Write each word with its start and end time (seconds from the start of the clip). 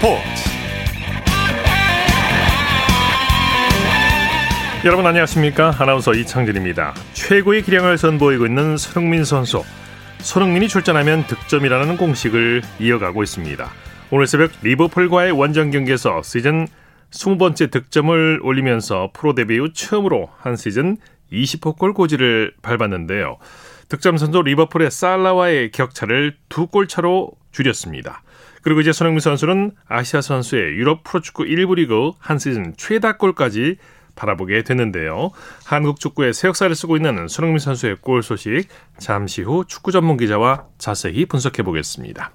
스포츠. 0.00 0.22
여러분 4.86 5.06
안녕하십니까? 5.06 5.74
아나운서 5.78 6.14
이창진입니다. 6.14 6.94
최고의 7.12 7.62
기량을 7.62 7.98
선보이고 7.98 8.46
있는 8.46 8.78
손흥민 8.78 9.24
선수. 9.24 9.62
손흥민이 10.20 10.68
출전하면 10.68 11.26
득점이라는 11.26 11.98
공식을 11.98 12.62
이어가고 12.80 13.22
있습니다. 13.22 13.70
오늘 14.10 14.26
새벽 14.26 14.52
리버풀과의 14.62 15.32
원정 15.32 15.70
경기에서 15.70 16.22
시즌 16.22 16.66
20번째 17.10 17.70
득점을 17.70 18.40
올리면서 18.42 19.10
프로 19.12 19.34
데뷔 19.34 19.58
후 19.58 19.72
처음으로 19.74 20.30
한 20.38 20.56
시즌 20.56 20.96
20호 21.30 21.76
골 21.76 21.92
고지를 21.92 22.54
밟았는데요. 22.62 23.36
득점 23.90 24.16
선수 24.16 24.40
리버풀의 24.40 24.90
살라와의 24.90 25.72
격차를 25.72 26.36
두 26.48 26.68
골 26.68 26.88
차로 26.88 27.32
줄였습니다. 27.52 28.22
그리고 28.62 28.80
이제 28.80 28.92
손흥민 28.92 29.20
선수는 29.20 29.72
아시아 29.88 30.20
선수의 30.20 30.74
유럽 30.74 31.04
프로축구 31.04 31.44
1부 31.44 31.76
리그 31.76 32.12
한 32.18 32.38
시즌 32.38 32.74
최다골까지 32.76 33.76
바라보게 34.16 34.62
됐는데요. 34.64 35.30
한국 35.64 35.98
축구의 35.98 36.34
새 36.34 36.48
역사를 36.48 36.74
쓰고 36.74 36.96
있는 36.96 37.26
손흥민 37.28 37.58
선수의 37.58 37.96
골 38.00 38.22
소식 38.22 38.68
잠시 38.98 39.42
후 39.42 39.64
축구 39.66 39.92
전문 39.92 40.16
기자와 40.16 40.66
자세히 40.78 41.24
분석해 41.24 41.62
보겠습니다. 41.62 42.32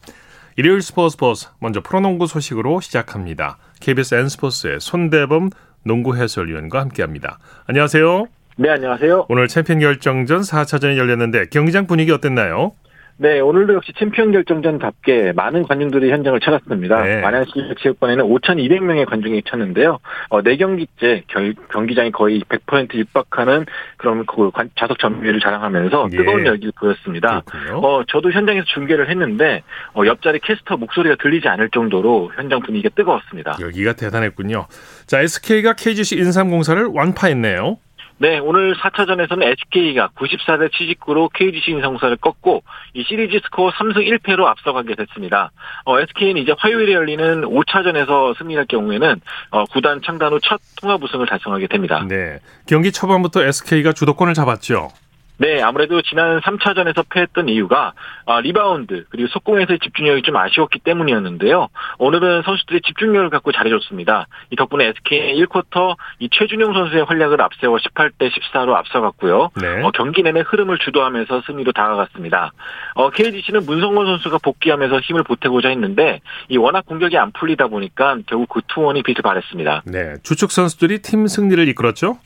일요일 0.57 0.81
스포츠 0.81 1.13
스포츠 1.13 1.47
먼저 1.59 1.81
프로농구 1.81 2.27
소식으로 2.27 2.79
시작합니다. 2.79 3.57
KBS 3.81 4.15
N스포츠의 4.15 4.79
손대범 4.79 5.49
농구 5.83 6.15
해설위원과 6.15 6.79
함께합니다. 6.79 7.39
안녕하세요. 7.67 8.27
네, 8.57 8.69
안녕하세요. 8.69 9.25
오늘 9.27 9.49
챔피언 9.49 9.79
결정전 9.79 10.41
4차전이 10.41 10.97
열렸는데 10.97 11.47
경기장 11.51 11.87
분위기 11.87 12.11
어땠나요? 12.11 12.71
네, 13.17 13.39
오늘도 13.39 13.75
역시 13.75 13.93
챔피언 13.97 14.33
결정전답게 14.33 15.33
많은 15.35 15.63
관중들이 15.63 16.11
현장을 16.11 16.37
찾았습니다. 16.41 17.01
네. 17.01 17.21
마산시체육관에는 17.21 18.25
5,200명의 18.25 19.05
관중이 19.05 19.43
찼는데요. 19.49 19.99
어, 20.29 20.41
4경기째 20.41 21.23
결, 21.27 21.53
경기장이 21.71 22.11
거의 22.11 22.41
100% 22.41 22.93
육박하는 22.93 23.65
그런 23.95 24.25
그 24.25 24.51
좌석 24.77 24.99
점유율을 24.99 25.39
자랑하면서 25.39 26.09
예. 26.11 26.17
뜨거운 26.17 26.45
열기를 26.45 26.73
보였습니다. 26.77 27.41
그렇군요. 27.45 27.79
어, 27.79 28.03
저도 28.05 28.31
현장에서 28.31 28.65
중계를 28.73 29.09
했는데 29.09 29.63
어, 29.93 30.05
옆자리 30.05 30.39
캐스터 30.39 30.75
목소리가 30.75 31.15
들리지 31.21 31.47
않을 31.47 31.69
정도로 31.69 32.31
현장 32.35 32.59
분위기가 32.59 32.93
뜨거웠습니다. 32.95 33.57
열기가 33.61 33.93
대단했군요. 33.93 34.67
자, 35.05 35.21
SK가 35.21 35.73
KGC 35.73 36.17
인삼공사를 36.17 36.85
완파했네요. 36.93 37.77
네, 38.17 38.39
오늘 38.39 38.75
4차전에서는 38.75 39.43
SK가 39.43 40.09
94대 40.15 40.71
79로 40.71 41.29
KGC 41.33 41.71
인삼공사를 41.71 42.15
꺾고 42.17 42.63
이 42.93 43.03
시리즈 43.03 43.39
스코어 43.43 43.71
3승 43.71 43.97
1패로 44.07 44.45
앞서가게 44.45 44.95
됐습니다. 44.95 45.51
어, 45.83 45.99
SK는 45.99 46.41
이제 46.41 46.53
화요일에 46.57 46.93
열리는 46.93 47.41
5차전에서 47.41 48.37
승리할 48.37 48.65
경우에는 48.67 49.19
어, 49.51 49.65
구단 49.65 50.01
창단 50.01 50.31
후 50.31 50.39
첫 50.41 50.61
통합 50.79 51.01
우승을 51.03 51.25
달성하게 51.27 51.67
됩니다. 51.67 52.05
네, 52.07 52.39
경기 52.67 52.91
초반부터 52.91 53.43
SK가 53.43 53.91
주도권을 53.93 54.33
잡았죠. 54.33 54.89
네, 55.37 55.61
아무래도 55.61 56.01
지난 56.01 56.39
3차전에서 56.41 57.05
패했던 57.09 57.49
이유가 57.49 57.93
아, 58.25 58.39
리바운드 58.39 59.05
그리고 59.09 59.27
속공에서의 59.29 59.79
집중력이 59.79 60.21
좀 60.21 60.35
아쉬웠기 60.35 60.79
때문이었는데요. 60.79 61.67
오늘은 61.99 62.43
선수들이 62.43 62.81
집중력을 62.81 63.29
갖고 63.29 63.51
잘해줬습니다. 63.51 64.27
이 64.51 64.55
덕분에 64.55 64.85
SK의 64.87 65.45
1쿼터 65.45 65.95
이 66.19 66.29
최준용 66.31 66.73
선수의 66.73 67.03
활약을 67.03 67.41
앞세워 67.41 67.77
18대 67.77 68.31
14로 68.31 68.73
앞서갔고요. 68.75 69.51
네. 69.61 69.83
어, 69.83 69.91
경기 69.91 70.23
내내 70.23 70.41
흐름을 70.41 70.77
주도하면서 70.79 71.41
승리로 71.45 71.73
다가갔습니다. 71.73 72.53
어, 72.95 73.09
KGC는 73.09 73.65
문성곤 73.65 74.05
선수가 74.05 74.39
복귀하면서 74.39 74.99
힘을 75.01 75.23
보태고자 75.23 75.69
했는데 75.69 76.21
이 76.49 76.57
워낙 76.57 76.85
공격이 76.85 77.17
안 77.17 77.31
풀리다 77.31 77.67
보니까 77.67 78.17
결국 78.27 78.49
그 78.49 78.61
투혼이 78.67 79.03
빛을 79.03 79.17
발했습니다. 79.21 79.83
네, 79.85 80.15
주축 80.23 80.51
선수들이 80.51 80.99
팀 80.99 81.27
승리를 81.27 81.67
이끌었죠? 81.69 82.17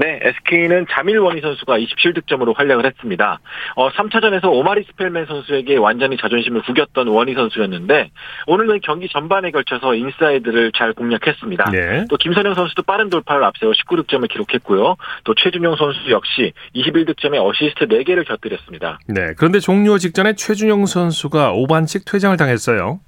네, 0.00 0.18
SK는 0.22 0.86
자밀 0.90 1.18
워니 1.18 1.42
선수가 1.42 1.78
27득점으로 1.78 2.56
활약을 2.56 2.86
했습니다. 2.86 3.38
어, 3.76 3.90
3차전에서 3.90 4.50
오마리 4.50 4.82
스펠맨 4.84 5.26
선수에게 5.26 5.76
완전히 5.76 6.16
자존심을 6.16 6.62
구겼던 6.62 7.06
워니 7.06 7.34
선수였는데 7.34 8.10
오늘은 8.46 8.80
경기 8.82 9.10
전반에 9.10 9.50
걸쳐서 9.50 9.94
인사이드를 9.94 10.72
잘 10.74 10.94
공략했습니다. 10.94 11.70
네. 11.72 12.06
또 12.08 12.16
김선형 12.16 12.54
선수도 12.54 12.82
빠른 12.82 13.10
돌파를 13.10 13.44
앞세워 13.44 13.72
19득점을 13.72 14.26
기록했고요. 14.30 14.96
또 15.24 15.34
최준용 15.34 15.76
선수 15.76 16.10
역시 16.10 16.54
21득점에 16.74 17.36
어시스트 17.38 17.86
4개를 17.86 18.26
곁들였습니다. 18.26 19.00
네, 19.06 19.34
그런데 19.36 19.60
종료 19.60 19.98
직전에 19.98 20.32
최준용 20.32 20.86
선수가 20.86 21.52
5반칙 21.52 22.10
퇴장을 22.10 22.34
당했어요. 22.38 23.00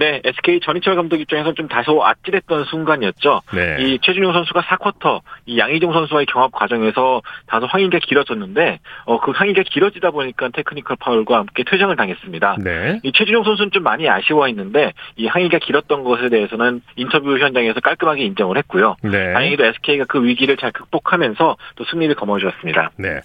네, 0.00 0.22
SK 0.24 0.60
전희철 0.60 0.96
감독 0.96 1.20
입장에서는 1.20 1.54
좀 1.56 1.68
다소 1.68 2.02
아찔했던 2.02 2.64
순간이었죠. 2.64 3.42
네. 3.52 3.76
이 3.80 3.98
최준용 4.00 4.32
선수가 4.32 4.62
4쿼터 4.62 5.20
이 5.44 5.58
양희종 5.58 5.92
선수와의 5.92 6.24
경합 6.24 6.52
과정에서 6.52 7.20
다소 7.46 7.66
항의가 7.66 7.98
길어졌는데 7.98 8.78
어, 9.04 9.20
그 9.20 9.32
항의가 9.32 9.62
길어지다 9.62 10.10
보니까 10.12 10.48
테크니컬 10.54 10.96
파울과 10.98 11.36
함께 11.36 11.64
퇴장을 11.70 11.94
당했습니다. 11.94 12.56
네. 12.64 13.00
이 13.02 13.12
최준용 13.12 13.44
선수는 13.44 13.72
좀 13.72 13.82
많이 13.82 14.08
아쉬워했는데 14.08 14.94
이 15.16 15.26
항의가 15.26 15.58
길었던 15.58 16.02
것에 16.02 16.30
대해서는 16.30 16.80
인터뷰 16.96 17.38
현장에서 17.38 17.80
깔끔하게 17.80 18.24
인정을 18.24 18.56
했고요. 18.56 18.96
네. 19.02 19.34
다행히도 19.34 19.66
SK가 19.66 20.06
그 20.08 20.24
위기를 20.24 20.56
잘 20.56 20.72
극복하면서 20.72 21.56
또 21.76 21.84
승리를 21.84 22.14
거머쥐었습니다. 22.14 22.92
네. 22.96 23.20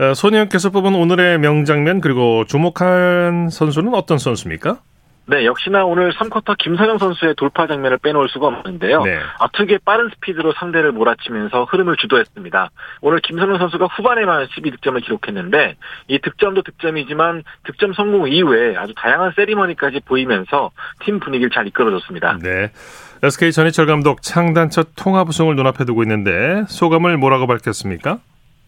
어, 0.00 0.14
소니님께서 0.14 0.70
뽑은 0.70 0.96
오늘의 0.96 1.38
명장면 1.38 2.00
그리고 2.00 2.44
주목한 2.46 3.50
선수는 3.50 3.94
어떤 3.94 4.18
선수입니까? 4.18 4.80
네, 5.26 5.44
역시나 5.44 5.84
오늘 5.84 6.12
3쿼터 6.12 6.56
김선영 6.58 6.98
선수의 6.98 7.34
돌파 7.36 7.66
장면을 7.68 7.98
빼놓을 7.98 8.28
수가 8.28 8.48
없는데요. 8.48 9.02
네. 9.02 9.18
아, 9.38 9.48
특유의 9.52 9.80
빠른 9.84 10.08
스피드로 10.14 10.52
상대를 10.54 10.90
몰아치면서 10.92 11.64
흐름을 11.64 11.96
주도했습니다. 11.98 12.70
오늘 13.00 13.20
김선영 13.20 13.58
선수가 13.58 13.86
후반에만 13.86 14.46
12득점을 14.48 15.02
기록했는데 15.04 15.76
이 16.08 16.18
득점도 16.18 16.62
득점이지만 16.62 17.44
득점 17.64 17.92
성공 17.92 18.28
이후에 18.28 18.76
아주 18.76 18.92
다양한 18.96 19.32
세리머니까지 19.36 20.00
보이면서 20.04 20.72
팀 21.04 21.20
분위기를 21.20 21.50
잘 21.50 21.66
이끌어줬습니다. 21.68 22.38
네. 22.42 22.72
SK 23.22 23.52
전희철 23.52 23.86
감독 23.86 24.22
창단 24.22 24.70
첫 24.70 24.88
통합 24.96 25.28
우승을 25.28 25.54
눈앞에 25.54 25.84
두고 25.84 26.02
있는데 26.02 26.64
소감을 26.66 27.18
뭐라고 27.18 27.46
밝혔습니까? 27.46 28.18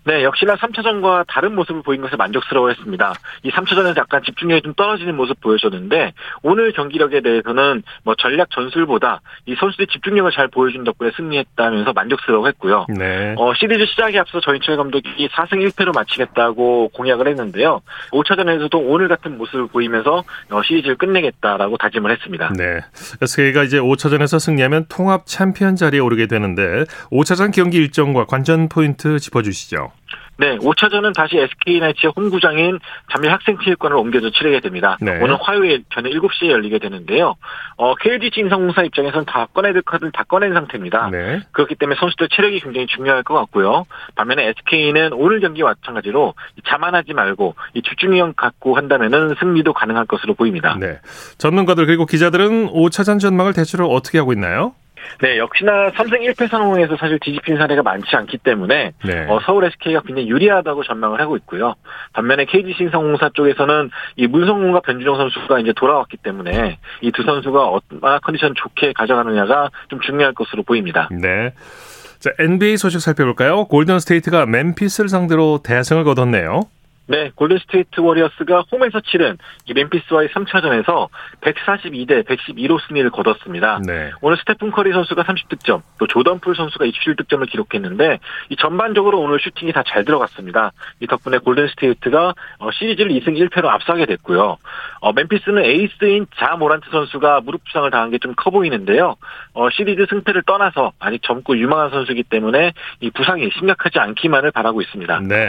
네, 0.04 0.24
역시나 0.24 0.56
3차전과 0.56 1.26
다른 1.28 1.54
모습을 1.54 1.82
보인 1.82 2.00
것에 2.00 2.16
만족스러워했습니다. 2.16 3.14
이 3.44 3.50
3차전에서 3.50 3.98
약간 3.98 4.22
집중력이 4.24 4.62
좀 4.62 4.74
떨어지는 4.74 5.14
모습 5.14 5.40
보여줬는데 5.40 6.12
오늘 6.42 6.72
경기력에 6.72 7.20
대해서는 7.20 7.82
뭐 8.02 8.14
전략 8.16 8.50
전술보다 8.50 9.20
이 9.46 9.54
선수들이 9.54 9.86
집중력을 9.92 10.30
잘 10.32 10.48
보여준 10.48 10.82
덕분에 10.82 11.12
승리했다면서 11.16 11.92
만족스러워했고요. 11.92 12.86
네. 12.98 13.34
어, 13.38 13.54
시리즈 13.54 13.86
시작에 13.86 14.18
앞서 14.18 14.40
전인철 14.40 14.76
감독이 14.76 15.28
4승 15.28 15.68
1패로 15.68 15.94
마치겠다고 15.94 16.88
공약을 16.88 17.28
했는데요. 17.28 17.80
5차전에서도 18.10 18.74
오늘 18.74 19.06
같은 19.06 19.38
모습을 19.38 19.68
보이면서 19.68 20.24
어, 20.50 20.62
시리즈를 20.64 20.96
끝내겠다라고 20.96 21.76
다짐을 21.76 22.10
했습니다. 22.10 22.52
네. 22.56 22.80
SK가 23.20 23.62
이제 23.62 23.78
5차전에서 23.78 24.40
승리하면 24.40 24.86
통합 24.88 25.26
챔피언 25.26 25.76
자리에 25.76 26.00
오르게 26.00 26.26
되는데 26.26 26.84
5차전 27.12 27.52
경기 27.54 27.76
일정과 27.76 28.24
관전 28.24 28.68
포인트 28.68 29.18
짚어주시죠. 29.20 29.91
네, 30.38 30.56
5차전은 30.58 31.14
다시 31.14 31.38
SK나이츠의 31.38 32.12
홈구장인 32.16 32.78
잠실 33.12 33.30
학생체육관을 33.30 33.96
옮겨서 33.96 34.30
치르게 34.30 34.60
됩니다. 34.60 34.96
네. 35.00 35.18
오는 35.22 35.36
화요일 35.40 35.84
저녁 35.94 36.10
7시에 36.10 36.50
열리게 36.50 36.78
되는데요. 36.78 37.36
어, 37.76 37.94
KGC 37.94 38.32
인삼공사 38.40 38.82
입장에서는 38.82 39.26
다 39.26 39.46
꺼내들 39.52 39.82
카드를 39.82 40.10
다 40.10 40.24
꺼낸 40.24 40.52
상태입니다. 40.54 41.10
네. 41.10 41.40
그렇기 41.52 41.74
때문에 41.76 41.98
선수들 42.00 42.28
체력이 42.30 42.60
굉장히 42.60 42.86
중요할 42.86 43.22
것 43.22 43.34
같고요. 43.34 43.84
반면에 44.16 44.48
SK는 44.48 45.12
오늘 45.12 45.40
경기 45.40 45.62
마찬가지로 45.62 46.34
자만하지 46.66 47.12
말고 47.12 47.54
이 47.74 47.82
집중력 47.82 48.34
갖고 48.34 48.76
한다면은 48.76 49.36
승리도 49.38 49.74
가능할 49.74 50.06
것으로 50.06 50.34
보입니다. 50.34 50.76
네. 50.80 50.98
전문가들 51.38 51.86
그리고 51.86 52.06
기자들은 52.06 52.68
5차전 52.68 53.20
전망을 53.20 53.52
대체로 53.52 53.88
어떻게 53.88 54.18
하고 54.18 54.32
있나요? 54.32 54.74
네, 55.20 55.38
역시나 55.38 55.90
3승 55.92 56.20
1패 56.20 56.48
상황에서 56.50 56.96
사실 56.96 57.18
뒤집힌 57.20 57.56
사례가 57.56 57.82
많지 57.82 58.14
않기 58.14 58.38
때문에 58.38 58.92
네. 59.04 59.26
어, 59.28 59.38
서울 59.44 59.64
SK가 59.64 60.02
굉장히 60.06 60.28
유리하다고 60.28 60.82
전망을 60.84 61.20
하고 61.20 61.36
있고요. 61.36 61.74
반면에 62.12 62.44
KG 62.44 62.74
신성공사 62.76 63.30
쪽에서는 63.34 63.90
이 64.16 64.26
문성훈과 64.26 64.80
변준영 64.80 65.16
선수가 65.16 65.60
이제 65.60 65.72
돌아왔기 65.74 66.16
때문에 66.18 66.78
이 67.00 67.12
두 67.12 67.22
선수가 67.24 67.68
얼마나 67.68 68.18
컨디션 68.20 68.54
좋게 68.54 68.94
가져가느냐가 68.94 69.68
좀 69.88 70.00
중요할 70.00 70.32
것으로 70.34 70.62
보입니다. 70.62 71.08
네. 71.10 71.52
자, 72.18 72.30
NBA 72.38 72.76
소식 72.78 73.00
살펴볼까요? 73.00 73.66
골든 73.66 73.98
스테이트가 74.00 74.46
멤피스를 74.46 75.08
상대로 75.10 75.60
대승을 75.62 76.04
거뒀네요. 76.04 76.62
네, 77.12 77.30
골든스테이트 77.34 78.00
워리어스가 78.00 78.64
홈에서 78.72 79.00
치른 79.00 79.36
이 79.66 79.74
멤피스와의 79.74 80.30
3차전에서 80.30 81.08
142대 81.42 82.24
112로 82.24 82.80
승리를 82.88 83.10
거뒀습니다. 83.10 83.80
네. 83.86 84.10
오늘 84.22 84.38
스테픈 84.38 84.70
커리 84.70 84.92
선수가 84.92 85.22
30득점, 85.22 85.82
또 85.98 86.06
조던 86.06 86.40
풀 86.40 86.56
선수가 86.56 86.86
27득점을 86.86 87.46
기록했는데 87.50 88.18
이 88.48 88.56
전반적으로 88.56 89.20
오늘 89.20 89.38
슈팅이 89.40 89.72
다 89.72 89.82
잘 89.84 90.04
들어갔습니다. 90.06 90.72
이 91.00 91.06
덕분에 91.06 91.38
골든스테이트가 91.38 92.34
어, 92.60 92.70
시리즈를 92.70 93.10
2승 93.10 93.36
1패로 93.36 93.66
앞서게 93.66 94.06
됐고요. 94.06 94.56
어, 95.00 95.12
멤피스는 95.12 95.64
에이스인 95.64 96.26
자 96.38 96.56
모란트 96.56 96.88
선수가 96.90 97.42
무릎 97.44 97.64
부상을 97.64 97.90
당한 97.90 98.10
게 98.10 98.18
좀 98.18 98.32
커 98.34 98.50
보이는데요. 98.50 99.16
어, 99.52 99.68
시리즈 99.70 100.06
승패를 100.08 100.44
떠나서 100.46 100.92
아직 100.98 101.20
젊고 101.24 101.58
유망한 101.58 101.90
선수이기 101.90 102.22
때문에 102.22 102.72
이 103.00 103.10
부상이 103.10 103.50
심각하지 103.58 103.98
않기만을 103.98 104.52
바라고 104.52 104.80
있습니다. 104.80 105.20
네. 105.28 105.48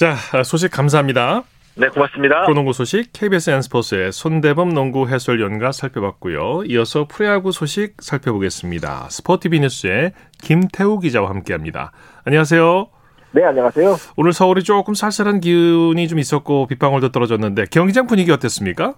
자, 0.00 0.16
소식 0.44 0.70
감사합니다. 0.70 1.42
네, 1.74 1.88
고맙습니다. 1.88 2.44
프로농구 2.44 2.72
소식 2.72 3.12
KBS 3.12 3.50
N스포츠의 3.50 4.12
손대범 4.12 4.72
농구 4.72 5.06
해설위원과 5.06 5.72
살펴봤고요. 5.72 6.62
이어서 6.68 7.06
프레야구 7.06 7.52
소식 7.52 7.96
살펴보겠습니다. 8.00 9.08
스포티비 9.10 9.60
뉴스의 9.60 10.12
김태우 10.40 11.00
기자와 11.00 11.28
함께합니다. 11.28 11.92
안녕하세요. 12.24 12.86
네, 13.32 13.44
안녕하세요. 13.44 13.98
오늘 14.16 14.32
서울이 14.32 14.62
조금 14.62 14.94
쌀쌀한 14.94 15.40
기운이 15.40 16.08
좀 16.08 16.18
있었고 16.18 16.66
빗방울도 16.68 17.12
떨어졌는데 17.12 17.66
경기장 17.70 18.06
분위기 18.06 18.32
어땠습니까? 18.32 18.94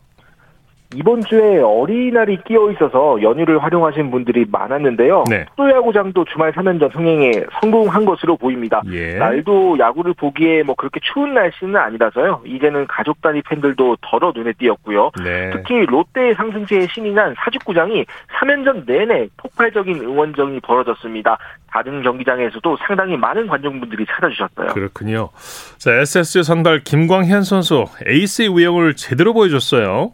이번 0.95 1.23
주에 1.23 1.61
어린이날이 1.61 2.39
끼어 2.45 2.71
있어서 2.73 3.21
연휴를 3.23 3.63
활용하신 3.63 4.11
분들이 4.11 4.45
많았는데요. 4.51 5.25
네. 5.29 5.47
프로야구장도 5.57 6.25
주말 6.27 6.53
3연전 6.53 6.95
흥행에 6.95 7.33
성공한 7.61 8.05
것으로 8.05 8.37
보입니다. 8.37 8.83
예. 8.91 9.15
날도 9.15 9.79
야구를 9.79 10.15
보기에 10.15 10.63
뭐 10.63 10.75
그렇게 10.75 11.01
추운 11.03 11.35
날씨는 11.35 11.77
아니라서요. 11.77 12.43
이제는 12.47 12.87
가족 12.87 13.21
단위 13.21 13.43
팬들도 13.43 13.97
덜어 14.01 14.33
눈에 14.35 14.53
띄었고요. 14.59 15.11
네. 15.23 15.51
특히 15.53 15.85
롯데의 15.87 16.35
상승세에 16.35 16.87
신이 16.93 17.13
난 17.13 17.35
사직구장이 17.39 18.05
3연전 18.41 18.87
내내 18.87 19.29
폭발적인 19.37 20.01
응원정이 20.03 20.61
벌어졌습니다. 20.61 21.39
다른 21.71 22.03
경기장에서도 22.03 22.77
상당히 22.87 23.17
많은 23.17 23.47
관중분들이 23.47 24.05
찾아주셨어요. 24.07 24.75
그렇군요. 24.75 25.31
자, 25.79 25.93
SSG 25.95 26.43
선발 26.43 26.81
김광현 26.85 27.43
선수 27.43 27.87
에이스의 28.07 28.57
위용을 28.57 28.95
제대로 28.95 29.33
보여줬어요. 29.33 30.13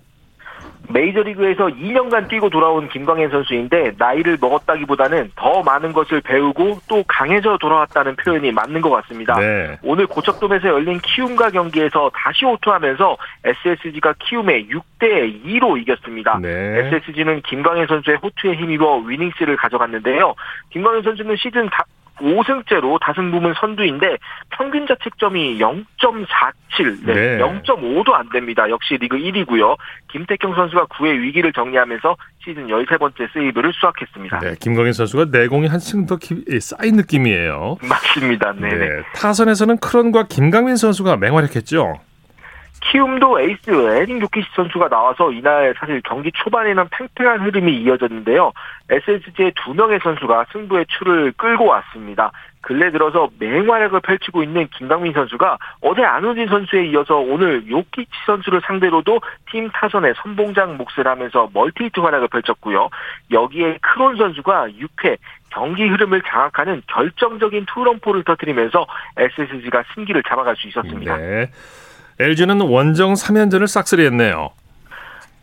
메이저리그에서 0.89 1.67
2년간 1.67 2.29
뛰고 2.29 2.51
돌아온 2.51 2.89
김광현 2.89 3.31
선수인데 3.31 3.93
나이를 3.99 4.39
먹었다기보다는 4.41 5.33
더 5.37 5.63
많은 5.63 5.93
것을 5.93 6.21
배우고 6.21 6.79
또 6.89 7.05
강해져 7.07 7.59
돌아왔다는 7.59 8.17
표현이 8.17 8.53
맞는 8.53 8.81
것 8.81 8.91
같습니다. 8.91 9.35
네. 9.35 9.79
오늘 9.83 10.07
고척돔에서 10.07 10.69
열린 10.69 10.99
키움과 11.01 11.51
경기에서 11.51 12.11
다시 12.15 12.45
호투하면서 12.45 13.17
SSG가 13.45 14.15
키움에 14.19 14.67
6대 14.67 15.45
2로 15.45 15.81
이겼습니다. 15.81 16.39
네. 16.41 16.49
SSG는 16.87 17.43
김광현 17.43 17.87
선수의 17.87 18.19
호투에 18.19 18.55
힘입어 18.55 18.99
위닝스를 18.99 19.57
가져갔는데요. 19.57 20.35
김광현 20.71 21.03
선수는 21.03 21.37
시즌 21.37 21.69
5승째로 22.19 22.99
다승 23.01 23.31
부문 23.31 23.55
선두인데 23.61 24.19
평균 24.51 24.87
자책점이 24.87 25.59
0.47, 25.59 27.07
네, 27.07 27.15
네. 27.15 27.39
0.5도 27.39 28.13
안 28.13 28.29
됩니다. 28.31 28.69
역시 28.71 28.95
리그 28.95 29.17
1위고요. 29.17 29.77
김택형 30.13 30.55
선수가 30.55 30.87
9회 30.87 31.21
위기를 31.21 31.53
정리하면서 31.53 32.17
시즌 32.45 32.69
13번째 32.69 33.33
세이브를 33.33 33.73
수확했습니다. 33.75 34.39
네, 34.41 34.55
김광현 34.61 34.93
선수가 34.93 35.27
내공이 35.31 35.69
한층 35.69 36.07
더 36.07 36.19
쌓인 36.61 36.97
느낌이에요. 36.97 37.79
맞습니다. 37.83 38.53
네, 38.53 38.69
네. 38.75 39.03
타선에서는 39.15 39.79
크론과 39.79 40.27
김강민 40.29 40.77
선수가 40.77 41.17
맹활약했죠. 41.17 42.08
키움도 42.81 43.41
에이스 43.41 43.71
에릭 43.71 44.21
요키시 44.23 44.49
선수가 44.55 44.89
나와서 44.89 45.33
이날 45.33 45.75
사실 45.79 46.01
경기 46.03 46.31
초반에는 46.33 46.85
팽팽한 46.91 47.41
흐름이 47.41 47.83
이어졌는데요. 47.83 48.53
SSG의 48.91 49.53
두 49.57 49.75
명의 49.75 49.99
선수가 50.03 50.47
승부의 50.53 50.87
추를 50.89 51.33
끌고 51.33 51.67
왔습니다. 51.67 52.33
근래 52.61 52.91
들어서 52.91 53.29
맹활약을 53.39 54.01
펼치고 54.01 54.43
있는 54.43 54.69
김강민 54.77 55.13
선수가 55.13 55.59
어제 55.81 56.03
안우진 56.03 56.49
선수에 56.49 56.87
이어서 56.87 57.17
오늘 57.17 57.69
요키시 57.69 58.11
선수를 58.27 58.61
상대로도 58.67 59.21
팀 59.51 59.71
타선에 59.71 60.13
선봉장 60.23 60.77
몫을 60.77 61.07
하면서 61.07 61.49
멀티히트 61.53 62.01
활약을 62.01 62.29
펼쳤고요. 62.29 62.91
여기에 63.31 63.79
크론 63.81 64.17
선수가 64.17 64.69
6회 64.71 65.17
경기 65.51 65.87
흐름을 65.89 66.23
장악하는 66.23 66.83
결정적인 66.89 67.67
투런포를 67.67 68.25
터뜨리면서 68.25 68.87
SSG가 69.17 69.85
승기를 69.95 70.23
잡아갈 70.29 70.57
수 70.57 70.69
있었습니다. 70.69 71.17
네. 71.17 71.51
LG는 72.21 72.61
원정 72.61 73.15
3연전을 73.15 73.67
싹쓸이했네요. 73.67 74.51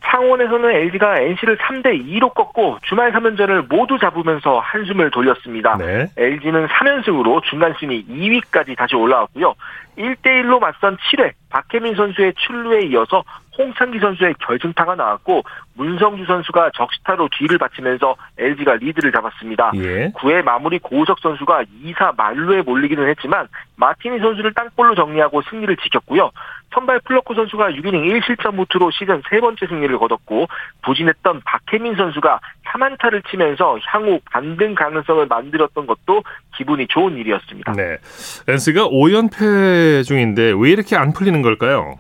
창원에서는 0.04 0.70
LG가 0.70 1.20
NC를 1.20 1.58
3대 1.58 2.06
2로 2.08 2.34
꺾고 2.34 2.78
주말 2.84 3.12
3연전을 3.12 3.68
모두 3.68 3.98
잡으면서 3.98 4.60
한숨을 4.60 5.10
돌렸습니다. 5.10 5.78
네. 5.78 6.08
LG는 6.16 6.68
3연승으로 6.68 7.44
중간 7.44 7.74
순위 7.80 8.06
2위까지 8.06 8.78
다시 8.78 8.96
올라왔고요. 8.96 9.56
1대1로 9.98 10.60
맞선 10.60 10.98
7회 10.98 11.34
박혜민 11.50 11.96
선수의 11.96 12.34
출루에 12.36 12.88
이어서 12.88 13.24
홍창기 13.58 14.00
선수의 14.00 14.36
결승타가 14.40 14.96
나왔고 14.96 15.44
문성주 15.76 16.26
선수가 16.26 16.72
적시타로 16.76 17.30
뒤를 17.38 17.58
바치면서 17.58 18.16
LG가 18.38 18.76
리드를 18.76 19.12
잡았습니다. 19.12 19.72
예. 19.76 20.12
9회 20.12 20.44
마무리 20.44 20.80
고우석 20.80 21.20
선수가 21.20 21.64
2사 21.84 22.16
만루에 22.18 22.62
몰리기는 22.62 23.08
했지만 23.10 23.48
마티니 23.78 24.20
선수를 24.20 24.54
땅볼로 24.54 24.96
정리하고 24.96 25.42
승리를 25.44 25.76
지켰고요. 25.78 26.32
선발 26.74 27.00
플러코 27.06 27.34
선수가 27.36 27.72
6이닝 27.72 28.22
1실점 28.22 28.56
무투로 28.56 28.92
시즌 28.92 29.22
세 29.30 29.40
번째 29.40 29.66
승리를 29.68 29.98
거뒀고 29.98 30.48
부진했던 30.84 31.42
박혜민 31.46 31.96
선수가 31.96 32.40
3안타를 32.66 33.30
치면서 33.30 33.80
향후 33.86 34.20
반등 34.32 34.76
가능성을 34.76 35.26
만들었던 35.28 35.88
것도 35.88 36.24
기분이 36.58 36.88
좋은 36.88 37.18
일이었습니다. 37.18 37.74
네. 37.74 37.98
NC가 38.48 38.88
5연패 38.90 39.40
중인데 40.04 40.54
왜 40.58 40.72
이렇게 40.72 40.96
안 40.96 41.14
풀리는 41.14 41.42
걸까요? 41.42 42.00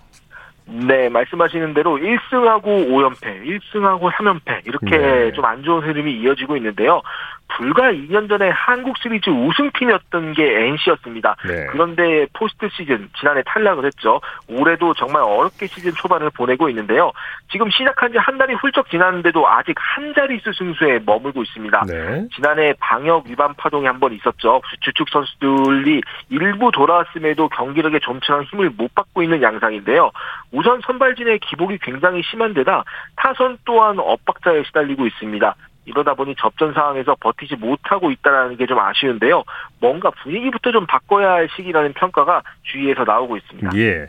네, 0.68 1.10
말씀하시는 1.10 1.74
대로 1.76 1.98
1승하고 1.98 2.64
5연패, 2.90 3.46
1승하고 3.46 4.12
3연패 4.12 4.66
이렇게 4.66 4.98
네. 4.98 5.32
좀 5.34 5.50
안 5.50 5.62
좋은 5.64 5.84
흐름이 5.84 6.12
이어지고 6.22 6.58
있는데요. 6.58 7.02
불과 7.48 7.92
2년 7.92 8.28
전에 8.28 8.50
한국 8.50 8.98
시리즈 8.98 9.30
우승팀이었던 9.30 10.34
게 10.34 10.44
NC였습니다. 10.68 11.38
네. 11.48 11.68
그런데 11.72 12.26
포스트 12.34 12.68
시즌 12.76 13.10
지난해 13.18 13.42
탈락을 13.46 13.86
했죠. 13.86 14.20
올해도 14.50 14.94
정말 14.96 15.24
어렵게 15.24 15.68
시즌 15.68 15.94
초반을 15.94 16.32
보내고 16.32 16.68
있는데요. 16.70 17.12
지금 17.52 17.70
시작한 17.70 18.12
지 18.12 18.18
한 18.26 18.38
달이 18.40 18.56
훌쩍 18.56 18.90
지났는데도 18.90 19.48
아직 19.48 19.76
한 19.78 20.14
자릿수 20.16 20.52
승수에 20.54 21.00
머물고 21.06 21.44
있습니다. 21.44 21.84
네. 21.88 22.28
지난해 22.36 22.74
방역 22.80 23.28
위반 23.28 23.54
파동이 23.54 23.86
한 23.86 24.00
번 24.00 24.12
있었죠. 24.14 24.62
주축 24.82 25.08
선수들이 25.10 26.02
일부 26.30 26.72
돌아왔음에도 26.72 27.48
경기력에 27.50 28.00
좀처럼 28.00 28.44
힘을 28.44 28.72
못 28.72 28.94
받고 28.96 29.24
있는 29.24 29.42
양상인데요. 29.42 30.12
우선 30.52 30.82
선발진의 30.86 31.40
기복이 31.40 31.78
굉장히 31.82 32.22
심한 32.24 32.54
데다 32.54 32.84
타선 33.16 33.58
또한 33.64 34.00
엇박자에 34.00 34.64
시달리고 34.64 35.06
있습니다. 35.08 35.56
이러다 35.86 36.14
보니 36.16 36.36
접전 36.40 36.74
상황에서 36.74 37.16
버티지 37.20 37.56
못하고 37.58 38.12
있다는 38.12 38.58
게 38.58 38.66
좀 38.66 38.80
아쉬운데요. 38.80 39.44
뭔가 39.80 40.10
분위기부터 40.24 40.72
좀 40.72 40.86
바꿔야 40.88 41.34
할 41.34 41.48
시기라는 41.56 41.94
평가가 41.94 42.42
주위에서 42.64 43.04
나오고 43.04 43.38
있습니다. 43.38 43.72
예. 43.78 44.08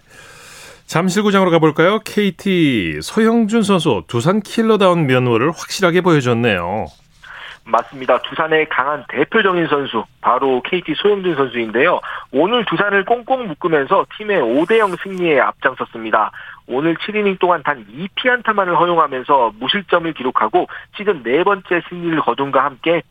잠실구장으로 0.86 1.50
가볼까요? 1.50 1.98
KT 2.00 3.00
소형준 3.02 3.62
선수 3.62 4.04
두산 4.06 4.40
킬러다운 4.40 5.06
면모를 5.06 5.50
확실하게 5.50 6.00
보여줬네요. 6.00 6.86
맞습니다. 7.66 8.18
두산에 8.22 8.68
강한 8.68 9.04
대표적인 9.08 9.66
선수 9.66 10.04
바로 10.20 10.62
KT 10.62 10.94
소형준 10.96 11.34
선수인데요. 11.34 12.00
오늘 12.30 12.64
두산을 12.64 13.04
꽁꽁 13.04 13.48
묶으면서 13.48 14.06
팀의 14.16 14.40
5대0 14.40 15.02
승리에 15.02 15.40
앞장섰습니다. 15.40 16.30
오늘 16.68 16.94
7이닝 16.94 17.38
동안 17.38 17.62
단 17.62 17.84
2피안타만을 17.86 18.78
허용하면서 18.78 19.54
무실점을 19.58 20.12
기록하고 20.14 20.68
시즌 20.96 21.22
네 21.22 21.42
번째 21.42 21.82
승리를 21.88 22.20
거둠과 22.20 22.64
함께 22.64 23.02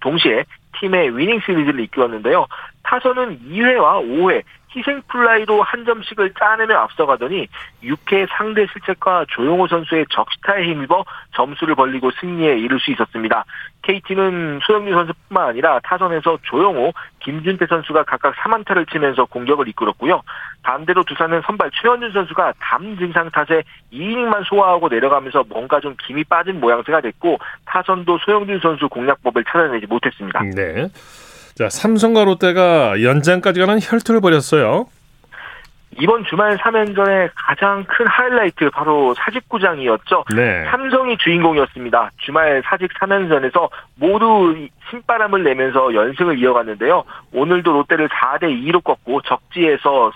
동시에 0.00 0.44
팀의 0.80 1.16
위닝 1.16 1.40
시리즈를 1.40 1.80
이끌었는데요. 1.80 2.46
타선은 2.82 3.40
2회와 3.48 4.02
5회 4.02 4.42
희생 4.74 5.02
플라이로 5.08 5.62
한 5.62 5.84
점씩을 5.84 6.32
짜내며 6.38 6.76
앞서가더니 6.76 7.48
6회 7.82 8.26
상대 8.30 8.66
실책과 8.66 9.26
조용호 9.28 9.68
선수의 9.68 10.06
적시타에 10.10 10.64
힘입어 10.64 11.04
점수를 11.34 11.74
벌리고 11.74 12.10
승리에 12.10 12.58
이를 12.58 12.80
수 12.80 12.90
있었습니다. 12.92 13.44
KT는 13.82 14.60
소영민 14.62 14.94
선수뿐만 14.94 15.48
아니라 15.48 15.80
타선에서 15.80 16.38
조용호, 16.42 16.92
김준태 17.20 17.66
선수가 17.66 18.04
각각 18.04 18.34
3안타를 18.36 18.90
치면서 18.90 19.24
공격을 19.24 19.68
이끌었고요. 19.68 20.22
반대로 20.62 21.02
두산은 21.02 21.42
선발 21.44 21.70
최현준 21.82 22.12
선수가 22.12 22.54
담 22.60 22.96
증상 22.96 23.30
탓에 23.30 23.62
2이닝만 23.92 24.44
소화하고 24.46 24.88
내려가면서 24.88 25.44
뭔가 25.48 25.80
좀 25.80 25.96
김이 26.06 26.24
빠진 26.24 26.60
모양새가 26.60 27.00
됐고 27.00 27.38
타선도 27.66 28.18
소영준 28.18 28.60
선수 28.60 28.88
공략법을 28.88 29.44
찾아내지 29.44 29.86
못했습니다. 29.86 30.42
네. 30.54 30.88
자, 31.54 31.68
삼성과 31.68 32.24
롯데가 32.24 33.02
연장까지 33.02 33.60
가는 33.60 33.78
혈투를 33.80 34.20
벌였어요. 34.20 34.86
이번 36.00 36.24
주말 36.24 36.56
3연전의 36.56 37.30
가장 37.34 37.84
큰 37.84 38.06
하이라이트 38.06 38.70
바로 38.70 39.12
사직구장이었죠. 39.12 40.24
네. 40.34 40.64
삼성이 40.70 41.18
주인공이었습니다. 41.18 42.10
주말 42.16 42.62
사직 42.64 42.90
3연전에서 42.98 43.68
모두 43.96 44.56
신바람을 44.88 45.44
내면서 45.44 45.92
연승을 45.94 46.38
이어갔는데요. 46.38 47.04
오늘도 47.34 47.72
롯데를 47.72 48.08
4대 48.08 48.44
2로 48.44 48.82
꺾고 48.82 49.20
적지에서 49.20 50.12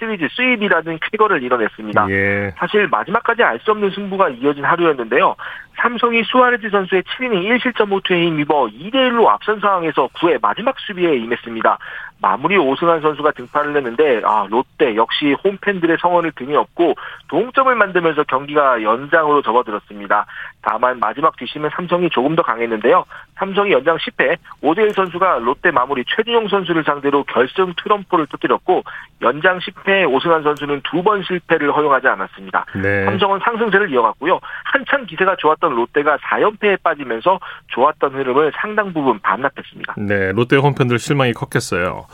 시리즈 0.00 0.26
수입이라는 0.32 0.98
쾌거를 1.12 1.44
이뤄냈습니다. 1.44 2.10
예. 2.10 2.52
사실 2.56 2.88
마지막까지 2.88 3.44
알 3.44 3.60
수 3.60 3.70
없는 3.70 3.90
승부가 3.90 4.30
이어진 4.30 4.64
하루였는데요. 4.64 5.36
삼성이 5.76 6.22
수아레즈 6.24 6.70
선수의 6.70 7.02
7이닝 7.02 7.58
1실점 7.58 7.88
모투에 7.88 8.26
힘입어 8.26 8.66
2대1로 8.66 9.26
앞선 9.28 9.60
상황에서 9.60 10.08
9회 10.14 10.40
마지막 10.40 10.78
수비에 10.78 11.16
임했습니다. 11.16 11.78
마무리 12.22 12.56
오승환 12.56 13.02
선수가 13.02 13.32
등판을 13.32 13.76
했는데 13.76 14.22
아 14.24 14.46
롯데 14.48 14.96
역시 14.96 15.34
홈팬들의 15.44 15.98
성원을 16.00 16.32
등에 16.32 16.56
업고 16.56 16.94
동점을 17.28 17.74
만들면서 17.74 18.24
경기가 18.24 18.82
연장으로 18.82 19.42
접어들었습니다. 19.42 20.24
다만 20.62 21.00
마지막 21.00 21.36
뒷심은 21.36 21.68
삼성이 21.74 22.08
조금 22.08 22.34
더 22.34 22.40
강했는데요. 22.40 23.04
삼성이 23.34 23.72
연장 23.72 23.98
10회 23.98 24.38
오대일 24.62 24.92
선수가 24.92 25.40
롯데 25.40 25.70
마무리 25.70 26.02
최진용 26.16 26.48
선수를 26.48 26.84
상대로 26.84 27.24
결승 27.24 27.74
트럼프를 27.82 28.26
터뜨렸고 28.28 28.84
연장 29.20 29.58
10회 29.58 30.10
오승환 30.10 30.42
선수는 30.44 30.80
두 30.82 31.04
번 31.04 31.22
실패를 31.22 31.70
허용하지 31.76 32.08
않았습니다. 32.08 32.64
네. 32.82 33.04
삼성은 33.04 33.40
상승세를 33.44 33.92
이어갔고요. 33.92 34.40
한참 34.64 35.04
기세가 35.04 35.36
좋았던 35.36 35.63
롯데가 35.72 36.16
4연패에 36.18 36.82
빠지면서 36.82 37.40
좋았던 37.68 38.14
흐름을 38.14 38.52
상당 38.56 38.92
부분 38.92 39.18
반납했습니다. 39.20 39.94
네, 39.98 40.32
롯데 40.32 40.56
홈팬들 40.56 40.98
실망이 40.98 41.32
컸겠어요. 41.32 42.06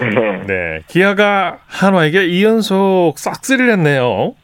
네. 0.00 0.44
네. 0.46 0.80
기아가 0.88 1.58
한화에게 1.68 2.26
2연속 2.26 3.16
싹쓸이를 3.16 3.72
했네요. 3.72 4.34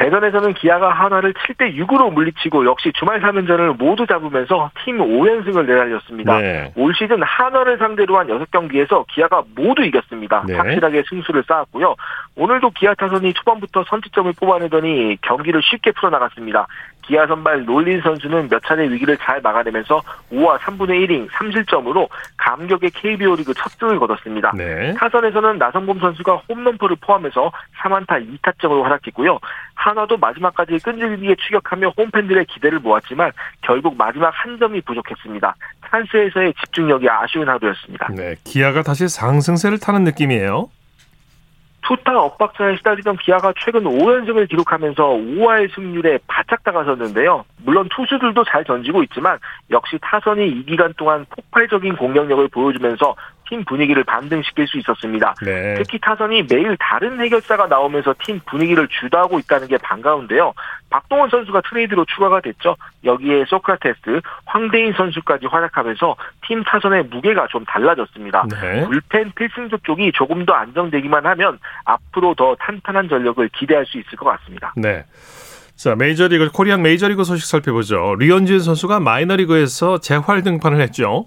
대전에서는 0.00 0.54
기아가 0.54 0.88
한화를 0.88 1.34
7대 1.34 1.76
6으로 1.76 2.10
물리치고 2.10 2.64
역시 2.64 2.90
주말 2.98 3.20
3연전을 3.20 3.76
모두 3.76 4.06
잡으면서 4.06 4.70
팀 4.82 4.96
5연승을 4.96 5.66
내달렸습니다. 5.66 6.38
네. 6.38 6.72
올 6.74 6.94
시즌 6.94 7.22
한화를 7.22 7.76
상대로 7.76 8.18
한 8.18 8.28
6경기에서 8.28 9.04
기아가 9.08 9.42
모두 9.54 9.84
이겼습니다. 9.84 10.42
네. 10.46 10.54
확실하게 10.54 11.02
승수를 11.06 11.44
쌓았고요. 11.46 11.96
오늘도 12.34 12.70
기아 12.70 12.94
타선이 12.94 13.34
초반부터 13.34 13.84
선취점을 13.90 14.32
뽑아내더니 14.40 15.18
경기를 15.20 15.60
쉽게 15.62 15.92
풀어나갔습니다. 15.92 16.66
기아 17.10 17.26
선발 17.26 17.64
놀린 17.64 18.00
선수는 18.02 18.48
몇 18.48 18.62
차례 18.62 18.88
위기를 18.88 19.16
잘 19.16 19.40
막아내면서 19.40 20.00
5와 20.32 20.58
3분의 20.58 21.08
1인 21.08 21.28
3실점으로 21.28 22.08
감격의 22.36 22.92
KBO 22.92 23.34
리그 23.34 23.52
첫 23.52 23.76
등을 23.80 23.98
거뒀습니다. 23.98 24.52
네. 24.56 24.94
타선에서는 24.94 25.58
나성범 25.58 25.98
선수가 25.98 26.42
홈런포를 26.48 26.96
포함해서 27.00 27.50
3안타 27.82 28.24
2타점으로 28.38 28.82
활약했고요. 28.82 29.40
하나도 29.74 30.18
마지막까지 30.18 30.78
끈질기게 30.78 31.34
추격하며 31.34 31.94
홈팬들의 31.98 32.44
기대를 32.44 32.78
모았지만 32.78 33.32
결국 33.62 33.96
마지막 33.96 34.30
한 34.32 34.60
점이 34.60 34.80
부족했습니다. 34.82 35.56
찬스에서의 35.90 36.54
집중력이 36.60 37.10
아쉬운 37.10 37.48
하루였습니다. 37.48 38.06
네. 38.14 38.36
기아가 38.44 38.82
다시 38.82 39.08
상승세를 39.08 39.80
타는 39.80 40.04
느낌이에요. 40.04 40.68
투타 41.82 42.18
엇박자에 42.18 42.76
시달리던 42.76 43.16
기아가 43.18 43.52
최근 43.58 43.84
5연승을 43.84 44.48
기록하면서 44.48 45.02
5할 45.02 45.74
승률에 45.74 46.18
바짝 46.26 46.62
다가섰는데요. 46.62 47.44
물론 47.64 47.88
투수들도 47.94 48.44
잘 48.44 48.64
던지고 48.64 49.02
있지만 49.04 49.38
역시 49.70 49.98
타선이 50.00 50.46
이 50.46 50.64
기간 50.66 50.92
동안 50.96 51.26
폭발적인 51.30 51.96
공격력을 51.96 52.48
보여주면서 52.48 53.14
팀 53.50 53.64
분위기를 53.64 54.04
반등시킬 54.04 54.68
수 54.68 54.78
있었습니다. 54.78 55.34
네. 55.44 55.74
특히 55.74 55.98
타선이 55.98 56.44
매일 56.48 56.76
다른 56.78 57.20
해결사가 57.20 57.66
나오면서 57.66 58.14
팀 58.24 58.40
분위기를 58.46 58.88
주도하고 58.88 59.40
있다는 59.40 59.66
게 59.66 59.76
반가운데요. 59.78 60.54
박동원 60.88 61.30
선수가 61.30 61.62
트레이드로 61.68 62.04
추가가 62.06 62.40
됐죠. 62.40 62.76
여기에 63.04 63.44
소크라테스, 63.48 64.20
황대인 64.46 64.92
선수까지 64.92 65.46
활약하면서 65.46 66.16
팀 66.46 66.62
타선의 66.62 67.04
무게가 67.10 67.48
좀 67.50 67.64
달라졌습니다. 67.64 68.46
네. 68.50 68.84
불펜 68.86 69.32
필승조 69.32 69.78
쪽이 69.78 70.12
조금 70.14 70.46
더 70.46 70.52
안정되기만 70.52 71.26
하면 71.26 71.58
앞으로 71.84 72.34
더 72.34 72.54
탄탄한 72.60 73.08
전력을 73.08 73.48
기대할 73.48 73.84
수 73.86 73.98
있을 73.98 74.16
것 74.16 74.26
같습니다. 74.26 74.72
네. 74.76 75.04
자, 75.74 75.96
메이저리그 75.96 76.50
코리안 76.52 76.82
메이저리그 76.82 77.24
소식 77.24 77.46
살펴보죠. 77.46 78.14
류현진 78.18 78.60
선수가 78.60 79.00
마이너리그에서 79.00 79.98
재활 79.98 80.42
등판을 80.42 80.80
했죠. 80.80 81.26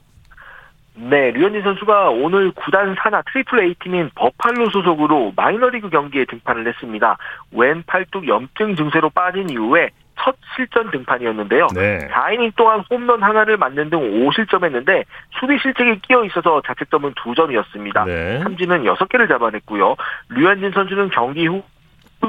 네, 0.96 1.32
류현진 1.32 1.64
선수가 1.64 2.10
오늘 2.12 2.52
구단 2.52 2.96
산하 3.00 3.22
트리플 3.24 3.64
A 3.64 3.74
팀인 3.76 4.12
버팔로 4.16 4.70
소속으로 4.70 5.34
마이너리그 5.36 5.90
경기에 5.90 6.26
등판을 6.26 6.68
했습니다. 6.68 7.18
왼 7.52 7.84
팔뚝 7.84 8.28
염증 8.28 8.76
증세로 8.76 9.10
빠진 9.10 9.50
이후에 9.50 9.90
첫 10.20 10.36
실전 10.56 10.92
등판이었는데요. 10.92 11.68
네. 11.74 12.08
4이닝 12.10 12.56
동안 12.56 12.84
홈런 12.90 13.24
하나를 13.24 13.58
맞는 13.58 13.90
등 13.90 14.00
5실점했는데 14.00 15.04
수비 15.40 15.58
실책이 15.60 16.02
끼어 16.02 16.24
있어서 16.26 16.62
자책점은 16.66 17.14
2점이었습니다. 17.16 18.06
네. 18.06 18.40
삼진은 18.40 18.84
6개를 18.84 19.28
잡아냈고요. 19.28 19.96
류현진 20.30 20.72
선수는 20.72 21.10
경기 21.10 21.48
후 21.48 21.64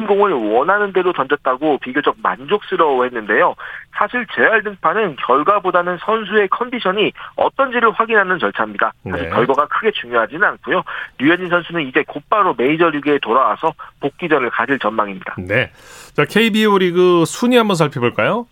공을 0.06 0.32
원하는 0.32 0.92
대로 0.92 1.12
던졌다고 1.12 1.78
비교적 1.78 2.16
만족스러워했는데요. 2.22 3.54
사실 3.96 4.26
재활 4.34 4.62
등판은 4.62 5.16
결과보다는 5.24 5.98
선수의 6.04 6.48
컨디션이 6.48 7.12
어떤지를 7.36 7.92
확인하는 7.92 8.38
절차입니다. 8.38 8.92
사실 9.08 9.28
네. 9.28 9.34
결과가 9.34 9.66
크게 9.68 9.92
중요하지는 9.92 10.42
않고요. 10.42 10.82
류현진 11.18 11.48
선수는 11.48 11.86
이제 11.86 12.04
곧바로 12.06 12.54
메이저리그에 12.58 13.18
돌아와서 13.22 13.72
복귀전을 14.00 14.50
가질 14.50 14.78
전망입니다. 14.78 15.36
네. 15.38 15.70
자, 16.14 16.24
KBO 16.24 16.78
리그 16.78 17.24
순위 17.26 17.56
한번 17.56 17.76
살펴볼까요? 17.76 18.46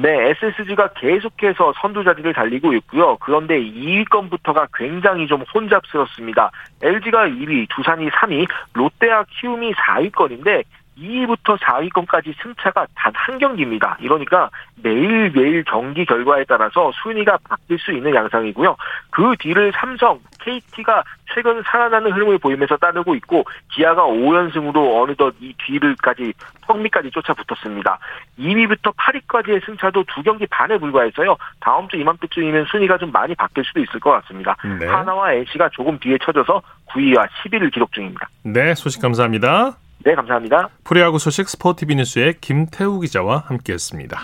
네, 0.00 0.30
SSG가 0.30 0.90
계속해서 0.94 1.72
선두 1.80 2.04
자리를 2.04 2.32
달리고 2.32 2.72
있고요. 2.74 3.16
그런데 3.16 3.60
2위권부터가 3.60 4.68
굉장히 4.72 5.26
좀 5.26 5.42
혼잡스럽습니다. 5.52 6.52
LG가 6.80 7.26
2위, 7.26 7.66
두산이 7.68 8.08
3위, 8.10 8.46
롯데와 8.74 9.24
키움이 9.28 9.72
4위권인데 9.74 10.62
2위부터 11.00 11.58
4위권까지 11.58 12.34
승차가 12.42 12.86
단 12.94 13.12
한 13.28 13.38
경기입니다. 13.38 13.98
이러니까 14.00 14.48
매일매일 14.82 15.62
경기 15.64 16.06
결과에 16.06 16.44
따라서 16.48 16.90
순위가 17.02 17.38
바뀔 17.46 17.78
수 17.78 17.92
있는 17.92 18.14
양상이고요. 18.14 18.74
그 19.10 19.34
뒤를 19.38 19.70
삼성, 19.74 20.18
KT가 20.40 21.04
최근 21.34 21.62
살아나는 21.62 22.12
흐름을 22.12 22.38
보이면서 22.38 22.78
따르고 22.78 23.14
있고 23.16 23.44
기아가 23.74 24.04
5연승으로 24.04 25.02
어느덧 25.02 25.34
이 25.40 25.52
뒤를까지 25.58 26.32
턱밑까지 26.66 27.10
쫓아붙었습니다. 27.10 27.98
2위부터 28.38 28.94
8위까지의 28.96 29.66
승차도 29.66 30.04
두 30.04 30.22
경기 30.22 30.46
반에 30.46 30.78
불과해서요. 30.78 31.36
다음 31.60 31.86
주 31.88 31.96
이맘때쯤이면 31.96 32.66
순위가 32.70 32.96
좀 32.96 33.12
많이 33.12 33.34
바뀔 33.34 33.64
수도 33.64 33.80
있을 33.80 34.00
것 34.00 34.10
같습니다. 34.22 34.56
네. 34.80 34.86
하나와 34.86 35.32
NC가 35.34 35.68
조금 35.70 35.98
뒤에 35.98 36.16
쳐져서 36.22 36.62
9위와 36.86 37.28
10위를 37.42 37.72
기록 37.72 37.92
중입니다. 37.92 38.28
네, 38.42 38.74
소식 38.74 39.02
감사합니다. 39.02 39.76
네, 40.08 40.14
감사합니다. 40.14 40.70
프리야구 40.84 41.18
소식 41.18 41.50
스포티비 41.50 41.94
뉴스의 41.94 42.36
김태우 42.40 42.98
기자와 42.98 43.44
함께했습니다. 43.46 44.18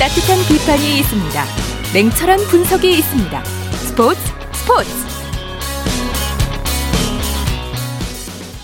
따뜻한 0.00 0.38
비판이 0.48 0.98
있습니다. 1.00 1.44
냉철한 1.92 2.38
분석이 2.50 2.88
있습니다. 2.88 3.44
스포츠 3.44 4.18
스포츠 4.54 4.90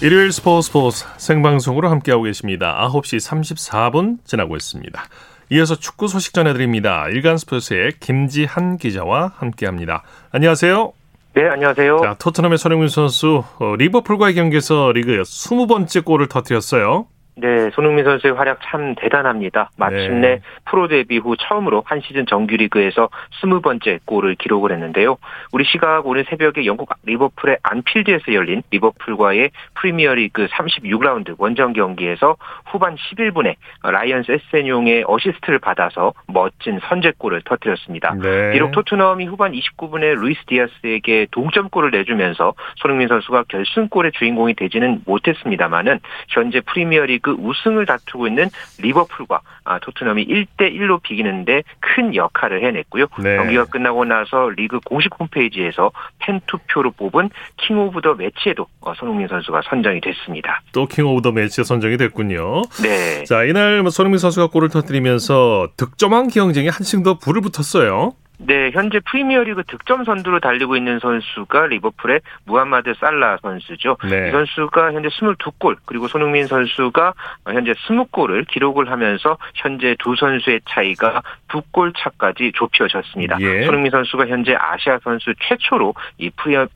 일요일 0.02 0.33
스포츠 0.33 0.68
스포츠 0.68 1.04
생방송으로 1.18 1.90
함께하고 1.90 2.23
계십니다. 2.23 2.88
9시 2.88 3.18
34분 3.21 4.25
지나고 4.25 4.56
있습니다. 4.56 5.02
이어서 5.50 5.74
축구 5.76 6.08
소식 6.08 6.32
전해드립니다. 6.34 7.08
일간 7.08 7.36
스포츠의 7.36 7.92
김지한 8.00 8.78
기자와 8.78 9.32
함께합니다. 9.36 10.02
안녕하세요. 10.30 10.92
네, 11.34 11.48
안녕하세요. 11.48 12.00
자, 12.00 12.16
토트넘의 12.18 12.58
손흥민 12.58 12.88
선수 12.88 13.42
어, 13.58 13.74
리버풀과의 13.76 14.34
경기에서 14.34 14.92
리그 14.92 15.20
20번째 15.22 16.04
골을 16.04 16.28
터뜨렸어요. 16.28 17.06
네, 17.37 17.71
손흥민 17.71 18.05
선수의 18.05 18.35
활약 18.35 18.61
참 18.62 18.95
대단합니다. 18.95 19.71
마침내 19.76 20.37
네. 20.37 20.41
프로 20.67 20.87
데뷔 20.87 21.19
후 21.19 21.37
처음으로 21.37 21.83
한 21.85 22.00
시즌 22.00 22.26
정규리그에서 22.26 23.09
20번째 23.43 24.00
골을 24.05 24.37
기록을 24.37 24.71
했는데요. 24.73 25.17
우리 25.53 25.64
시각 25.64 26.07
오늘 26.07 26.25
새벽에 26.29 26.64
영국 26.64 26.91
리버풀의 27.05 27.59
안필드에서 27.62 28.33
열린 28.35 28.62
리버풀과의 28.71 29.50
프리미어리그 29.75 30.47
36라운드 30.47 31.35
원정 31.37 31.73
경기에서 31.73 32.37
후반 32.67 32.95
11분에 32.95 33.57
라이언 33.83 34.33
세세뇽의 34.33 35.04
어시스트를 35.07 35.59
받아서 35.59 36.12
멋진 36.29 36.79
선제골을 36.88 37.43
터뜨렸습니다. 37.45 38.14
네. 38.14 38.53
비록 38.53 38.71
토트넘이 38.71 39.26
후반 39.26 39.53
29분에 39.53 40.14
루이스 40.14 40.45
디아스에게 40.47 41.26
동점골을 41.33 41.91
내주면서 41.91 42.55
손흥민 42.76 43.09
선수가 43.09 43.45
결승골의 43.49 44.12
주인공이 44.12 44.55
되지는 44.55 45.03
못했습니다만은 45.05 45.99
현재 46.29 46.61
프리미어리그 46.61 47.24
리그 47.25 47.31
우승을 47.38 47.87
다투고 47.87 48.26
있는 48.28 48.50
리버풀과 48.78 49.40
아, 49.64 49.78
토트넘이 49.78 50.26
1대 50.26 50.73
1로 50.75 51.02
비기는데 51.02 51.62
큰 51.81 52.14
역할을 52.14 52.62
해냈고요. 52.64 53.07
네. 53.23 53.37
경기가 53.37 53.64
끝나고 53.64 54.04
나서 54.04 54.50
리그 54.50 54.78
공식 54.85 55.11
홈페이지에서 55.19 55.90
팬 56.19 56.40
투표로 56.47 56.90
뽑은 56.93 57.31
King 57.56 57.78
of 57.78 58.02
the 58.02 58.14
Match에도 58.14 58.66
어, 58.83 58.93
손흥민 58.95 59.26
선수가 59.28 59.62
선정이 59.71 60.00
됐습니다. 60.02 60.61
또 60.73 60.85
King 60.87 61.06
of 61.06 61.23
the 61.23 61.33
Match에 61.33 61.64
선정이 61.64 61.97
됐군요. 61.97 62.62
네. 62.83 63.25
자, 63.25 63.45
이날 63.45 63.81
뭐 63.81 63.90
손흥민 63.90 64.19
선수가 64.19 64.49
골을 64.49 64.69
터뜨리면서 64.69 65.69
득점왕 65.78 66.28
경쟁에 66.28 66.69
한층 66.69 67.02
더 67.02 67.19
불을 67.19 67.40
붙었어요. 67.40 68.12
네, 68.38 68.71
현재 68.73 69.00
프리미어리그 69.00 69.62
득점 69.64 70.05
선두로 70.05 70.41
달리고 70.41 70.76
있는 70.76 70.99
선수가 70.99 71.67
리버풀의 71.69 72.21
무함마드 72.47 72.93
살라 72.95 73.38
선수죠. 73.43 73.97
네. 74.09 74.29
이 74.29 74.31
선수가 74.33 74.93
현재 74.93 75.09
22골 75.09 75.76
그리고 75.87 76.09
손흥민 76.09 76.47
선수가 76.47 77.14
현재 77.47 77.73
20골을 77.73 78.47
기록을 78.49 78.91
하면서 78.91 79.38
현재 79.55 79.95
두 79.99 80.14
선수의 80.17 80.61
차이가 80.69 81.23
두 81.49 81.62
골 81.73 81.93
차까지 81.97 82.53
좁혀졌습니다. 82.55 83.41
예. 83.41 83.64
손흥민 83.64 83.91
선수가 83.91 84.26
현재 84.29 84.55
아시아 84.55 84.99
선수 85.03 85.33
최초로 85.41 85.95
이 86.19 86.31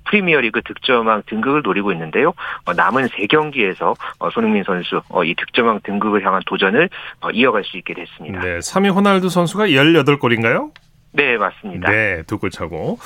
프리미어리그 0.04 0.62
득점왕 0.62 1.22
등극을 1.26 1.62
노리고 1.62 1.92
있는데요. 1.92 2.32
어, 2.64 2.72
남은 2.72 3.08
세 3.08 3.26
경기에서 3.26 3.94
어, 4.18 4.30
손흥민 4.30 4.64
선수 4.64 5.00
어, 5.08 5.22
이 5.24 5.34
득점왕 5.34 5.80
등극을 5.84 6.24
향한 6.24 6.42
도전을 6.46 6.88
이어갈 7.32 7.62
수 7.64 7.76
있게 7.76 7.94
됐습니다. 7.94 8.40
네, 8.40 8.58
3위 8.58 8.92
호날두 8.92 9.28
선수가 9.28 9.66
18골인가요? 9.66 10.70
네, 11.12 11.36
맞습니다. 11.36 11.90
네, 11.90 12.22
두 12.26 12.38
골 12.38 12.50
차고. 12.50 12.98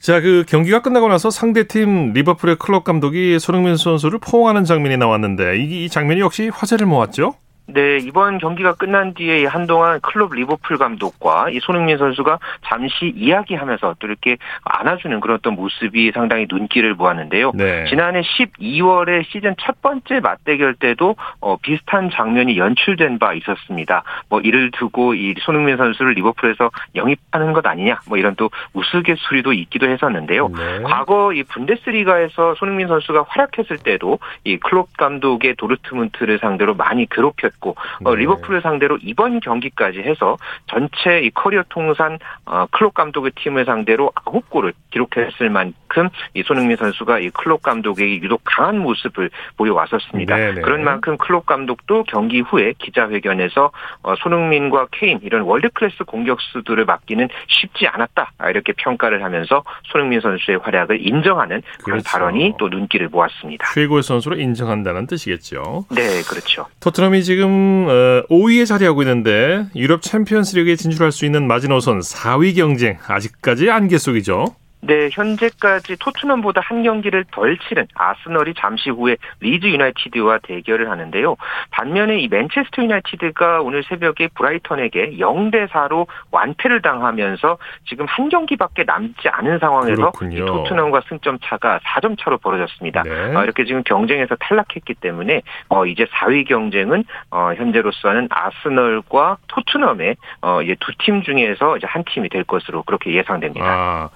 자, 0.00 0.20
그 0.20 0.44
경기가 0.48 0.82
끝나고 0.82 1.08
나서 1.08 1.30
상대팀 1.30 2.12
리버풀의 2.12 2.56
클럽 2.56 2.82
감독이 2.84 3.38
손흥민 3.38 3.76
선수를 3.76 4.18
포옹하는 4.18 4.64
장면이 4.64 4.96
나왔는데 4.96 5.58
이, 5.58 5.84
이 5.84 5.88
장면이 5.88 6.20
역시 6.20 6.48
화제를 6.52 6.86
모았죠? 6.86 7.34
네, 7.66 7.98
이번 7.98 8.38
경기가 8.38 8.74
끝난 8.74 9.14
뒤에 9.14 9.46
한동안 9.46 10.00
클럽 10.00 10.34
리버풀 10.34 10.78
감독과 10.78 11.50
이 11.50 11.60
손흥민 11.60 11.96
선수가 11.96 12.38
잠시 12.64 13.12
이야기하면서 13.14 13.96
또 13.98 14.06
이렇게 14.06 14.36
안아주는 14.64 15.20
그런 15.20 15.36
어떤 15.36 15.54
모습이 15.54 16.10
상당히 16.12 16.46
눈길을 16.50 16.94
모았는데요. 16.94 17.52
네. 17.54 17.84
지난해 17.88 18.22
12월에 18.22 19.24
시즌 19.26 19.54
첫 19.60 19.80
번째 19.80 20.20
맞대결 20.20 20.74
때도 20.74 21.16
어, 21.40 21.56
비슷한 21.56 22.10
장면이 22.10 22.58
연출된 22.58 23.18
바 23.18 23.32
있었습니다. 23.34 24.02
뭐 24.28 24.40
이를 24.40 24.70
두고 24.72 25.14
이 25.14 25.34
손흥민 25.40 25.76
선수를 25.76 26.12
리버풀에서 26.12 26.70
영입하는 26.96 27.52
것 27.52 27.64
아니냐, 27.64 28.00
뭐 28.08 28.18
이런 28.18 28.34
또 28.34 28.50
우스갯소리도 28.74 29.52
있기도 29.52 29.88
했었는데요. 29.88 30.48
네. 30.48 30.82
과거 30.82 31.32
이 31.32 31.44
분데스리가에서 31.44 32.56
손흥민 32.56 32.88
선수가 32.88 33.26
활약했을 33.28 33.78
때도 33.78 34.18
이 34.44 34.56
클롭 34.56 34.96
감독의 34.96 35.54
도르트문트를 35.56 36.40
상대로 36.40 36.74
많이 36.74 37.06
괴롭혔 37.08 37.51
했고 37.52 37.76
어, 38.04 38.14
네. 38.14 38.22
리버풀을 38.22 38.62
상대로 38.62 38.98
이번 39.02 39.40
경기까지 39.40 40.00
해서 40.00 40.36
전체 40.66 41.20
이 41.20 41.30
커리어 41.30 41.64
통산 41.68 42.18
어, 42.46 42.66
클롭 42.70 42.94
감독의 42.94 43.32
팀을 43.36 43.64
상대로 43.64 44.12
9골을 44.24 44.72
기록했을 44.90 45.50
만큼 45.50 46.08
이 46.34 46.42
손흥민 46.42 46.76
선수가 46.76 47.20
이 47.20 47.30
클롭 47.30 47.62
감독에게 47.62 48.20
유독 48.20 48.42
강한 48.44 48.78
모습을 48.78 49.30
보여왔었습니다. 49.56 50.36
네네. 50.36 50.52
네. 50.54 50.60
그런 50.60 50.84
만큼 50.84 51.16
클롭 51.16 51.46
감독도 51.46 52.04
경기 52.04 52.40
후에 52.40 52.74
기자회견에서 52.78 53.70
어, 54.02 54.14
손흥민과 54.16 54.88
케인 54.90 55.20
이런 55.22 55.42
월드 55.42 55.68
클래스 55.70 56.04
공격수들을 56.04 56.84
막기는 56.84 57.28
쉽지 57.46 57.86
않았다 57.86 58.32
이렇게 58.48 58.72
평가를 58.76 59.22
하면서 59.22 59.62
손흥민 59.84 60.20
선수의 60.20 60.58
활약을 60.58 61.06
인정하는 61.06 61.62
그런 61.84 62.00
그렇죠. 62.00 62.10
발언이 62.10 62.54
또 62.58 62.68
눈길을 62.68 63.08
모았습니다. 63.08 63.72
최고의 63.74 64.02
선수로 64.02 64.36
인정한다는 64.36 65.06
뜻이겠죠. 65.06 65.86
네, 65.90 66.22
그렇죠. 66.28 66.66
토트넘이 66.80 67.22
지금 67.22 67.41
지금 67.42 67.86
5위에 68.28 68.62
어, 68.62 68.64
자리하고 68.64 69.02
있는데 69.02 69.66
유럽 69.74 70.00
챔피언스리그에 70.02 70.76
진출할 70.76 71.10
수 71.10 71.24
있는 71.26 71.48
마지노선 71.48 71.98
4위 71.98 72.54
경쟁 72.54 72.98
아직까지 73.04 73.68
안개 73.68 73.98
속이죠. 73.98 74.54
네, 74.84 75.08
현재까지 75.12 75.96
토트넘보다 75.98 76.60
한 76.62 76.82
경기를 76.82 77.24
덜 77.30 77.56
치른 77.58 77.86
아스널이 77.94 78.54
잠시 78.56 78.90
후에 78.90 79.16
리즈 79.40 79.66
유나이티드와 79.66 80.38
대결을 80.42 80.90
하는데요. 80.90 81.36
반면에 81.70 82.18
이 82.18 82.28
맨체스터 82.28 82.82
유나이티드가 82.82 83.60
오늘 83.62 83.84
새벽에 83.84 84.28
브라이턴에게 84.34 85.18
0대 85.18 85.68
4로 85.68 86.06
완패를 86.30 86.82
당하면서 86.82 87.58
지금 87.88 88.06
한 88.08 88.28
경기밖에 88.28 88.84
남지 88.84 89.28
않은 89.28 89.58
상황에서 89.58 90.10
토트넘과 90.46 91.02
승점 91.08 91.38
차가 91.44 91.78
4점 91.84 92.18
차로 92.18 92.38
벌어졌습니다. 92.38 93.02
네. 93.02 93.34
어, 93.36 93.44
이렇게 93.44 93.64
지금 93.64 93.82
경쟁에서 93.84 94.34
탈락했기 94.36 94.94
때문에 94.94 95.42
어, 95.68 95.86
이제 95.86 96.04
4위 96.06 96.48
경쟁은 96.48 97.04
어, 97.30 97.52
현재로서는 97.56 98.28
아스널과 98.30 99.38
토트넘의 99.48 100.16
어, 100.42 100.62
이제 100.62 100.74
두 100.80 100.92
팀 101.02 101.22
중에서 101.22 101.76
이제 101.78 101.86
한 101.88 102.04
팀이 102.04 102.28
될 102.28 102.44
것으로 102.44 102.82
그렇게 102.84 103.12
예상됩니다. 103.12 103.66
아. 103.66 104.08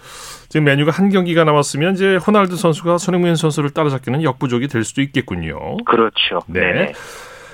지금 0.56 0.64
메뉴가 0.64 0.90
한 0.90 1.10
경기가 1.10 1.44
남았으면 1.44 1.96
이제 1.96 2.16
호날두 2.16 2.56
선수가 2.56 2.96
손흥민 2.96 3.36
선수를 3.36 3.68
따라잡기는 3.68 4.22
역부족이 4.22 4.68
될 4.68 4.84
수도 4.84 5.02
있겠군요. 5.02 5.76
그렇죠. 5.84 6.40
네. 6.46 6.60
네. 6.60 6.92